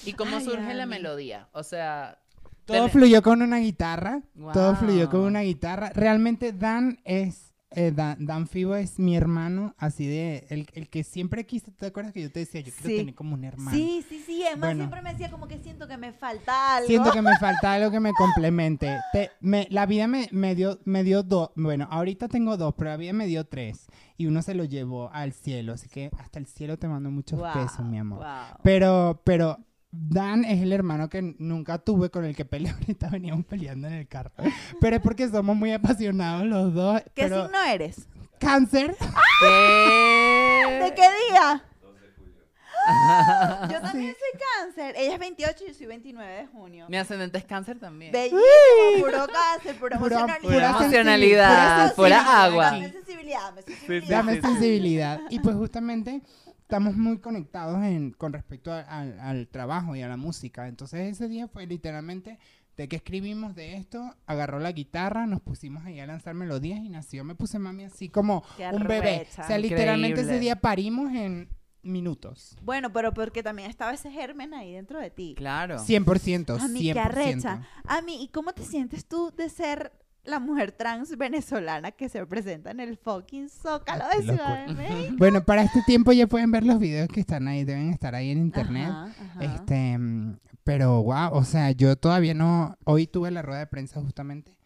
[0.05, 1.49] ¿Y cómo Ay, surge la melodía?
[1.53, 2.19] O sea,
[2.65, 4.23] Todo fluyó con una guitarra.
[4.53, 5.91] Todo fluyó con una guitarra.
[5.95, 7.50] Realmente Dan es.
[7.73, 10.47] Eh, Dan, Dan Fibo es mi hermano, así de.
[10.51, 11.71] El, el que siempre quise.
[11.71, 12.61] ¿Te acuerdas que yo te decía?
[12.63, 12.97] Yo quiero Sí.
[12.97, 13.77] tener como un hermano.
[13.77, 14.43] Sí, sí, sí.
[14.45, 14.79] Además Bueno.
[14.81, 16.89] siempre me decía como que siento que me falta algo.
[16.89, 18.99] Siento que me falta algo que me complemente.
[19.13, 21.51] Te- me- la vida me, me dio, me dio dos.
[21.55, 23.87] Bueno, ahorita tengo dos, pero la vida me dio tres.
[24.17, 25.73] Y uno se lo llevó al cielo.
[25.75, 28.25] Así que hasta el cielo te mando muchos Guau, besos, mi amor.
[28.63, 29.59] Pero, pero
[29.93, 32.73] Dan es el hermano que nunca tuve con el que peleé.
[32.81, 34.31] Ahorita veníamos peleando en el carro.
[34.81, 37.01] Pero es porque somos muy apasionados los dos.
[37.15, 38.07] ¿Qué pero signo eres?
[38.39, 38.97] cáncer.
[39.41, 40.81] ¿Qué?
[40.83, 41.63] ¿De qué día?
[43.71, 44.95] Yo también soy cáncer.
[44.97, 46.87] Ella es 28 y yo soy 29 de junio.
[46.89, 48.11] Mi ascendente es cáncer también.
[48.13, 48.41] Bellísimo,
[49.01, 50.53] puro cáncer, pura Pura- emocionalidad.
[50.55, 52.65] Pura emocionalidad, pura agua.
[52.71, 54.09] Dame sensibilidad, dame sensibilidad.
[54.17, 54.47] Dame sí, sí.
[54.47, 55.21] sensibilidad.
[55.29, 56.23] Y pues justamente
[56.71, 60.69] estamos muy conectados en, con respecto a- al- al trabajo y a la música.
[60.69, 62.39] Entonces ese día fue literalmente
[62.77, 66.89] de que escribimos de esto, agarró la guitarra, nos pusimos ahí a lanzar melodías y
[66.89, 67.25] nació.
[67.25, 69.27] Me puse mami así como Qué un bebé.
[69.39, 71.49] O sea, literalmente ese día parimos en
[71.83, 72.57] minutos.
[72.63, 75.35] Bueno, pero porque también estaba ese germen ahí dentro de ti.
[75.37, 75.77] Claro.
[75.79, 76.93] 100%, A mí, 100%.
[76.93, 77.63] qué arrecha.
[77.85, 79.93] A mí, ¿y cómo te sientes tú de ser
[80.25, 85.15] la mujer trans venezolana que se presenta en el fucking Zócalo de Ciudad de México?
[85.19, 88.31] Bueno, para este tiempo ya pueden ver los videos que están ahí, deben estar ahí
[88.31, 88.89] en internet.
[88.91, 89.45] Ajá, ajá.
[89.45, 89.99] Este,
[90.65, 94.57] pero wow, o sea, yo todavía no, hoy tuve la rueda de prensa justamente,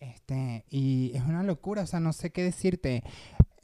[0.00, 3.02] este, y es una locura, o sea, no sé qué decirte.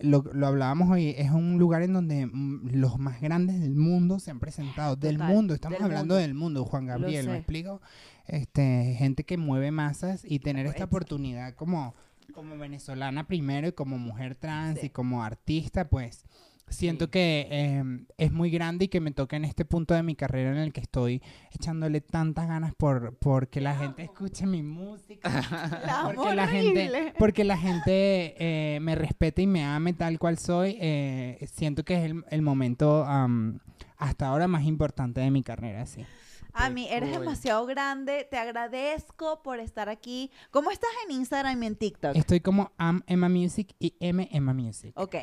[0.01, 4.21] Lo, lo hablábamos hoy, es un lugar en donde mm, los más grandes del mundo
[4.21, 6.23] se han presentado, del Total, mundo, estamos del hablando mundo.
[6.23, 7.81] del mundo, Juan Lo Gabriel, ¿me explico?
[8.29, 11.95] Este, gente que mueve masas y tener esta oportunidad como,
[12.35, 14.87] como venezolana primero y como mujer trans Sí.
[14.87, 16.25] y como artista, pues
[16.71, 17.11] siento Sí.
[17.13, 17.83] que eh,
[18.19, 20.75] es muy grande y que me toca en este punto de mi carrera en el
[20.75, 21.23] que estoy
[21.53, 25.23] echándole tantas ganas por, por que la gente escuche mi música.
[25.87, 30.37] La porque la gente, porque la gente eh, me respete y me ame tal cual
[30.37, 30.77] soy.
[30.79, 33.61] eh, siento que es el, el momento am,
[33.97, 36.05] hasta ahora más importante de mi carrera, sí.
[36.53, 37.21] A mí eres cool.
[37.21, 38.27] demasiado grande.
[38.31, 40.31] Te agradezco por estar aquí.
[40.51, 42.17] ¿Cómo estás en Instagram y en TikTok?
[42.17, 44.93] Estoy como am Emma Music y M Emma Music.
[44.97, 45.15] Ok.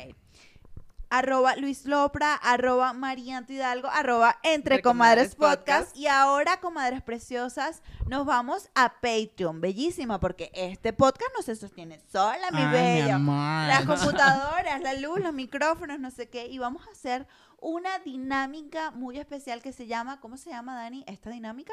[1.08, 5.88] Arroba Luis Lopra, arroba Marianto Hidalgo, arroba Entre Entre Comadres Comadres Podcast.
[5.90, 5.96] Podcast.
[5.96, 9.60] Y ahora, comadres preciosas, nos vamos a Patreon.
[9.60, 13.68] Bellísima, porque este podcast no se sostiene sola, mi Ay, mi amor.
[13.68, 16.48] Las computadoras, la luz, los micrófonos, no sé qué.
[16.48, 17.28] Y vamos a hacer
[17.66, 21.02] una dinámica muy especial que se llama, ¿cómo se llama, Dani?
[21.08, 21.72] ¿Esta dinámica?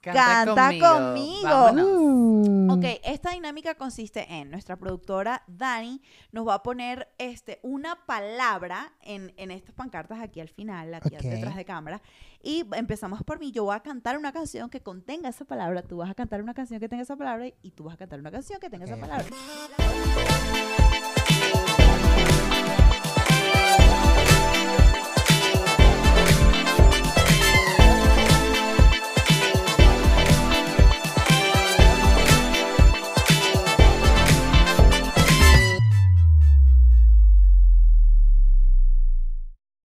[0.00, 1.42] Canta conmigo.
[1.44, 1.86] Vámonos.
[1.86, 2.72] Uh.
[2.72, 6.00] Ok, esta dinámica consiste en nuestra productora Dani
[6.32, 11.14] nos va a poner este, una palabra en, en estas pancartas aquí al final, aquí
[11.14, 11.22] Ok.
[11.22, 12.00] detrás de cámara.
[12.42, 13.52] Y empezamos por mí.
[13.52, 15.82] Yo voy a cantar una canción que contenga esa palabra.
[15.82, 18.18] Tú vas a cantar una canción que tenga esa palabra y tú vas a cantar
[18.18, 18.90] una canción que tenga Ok.
[18.90, 19.26] esa palabra.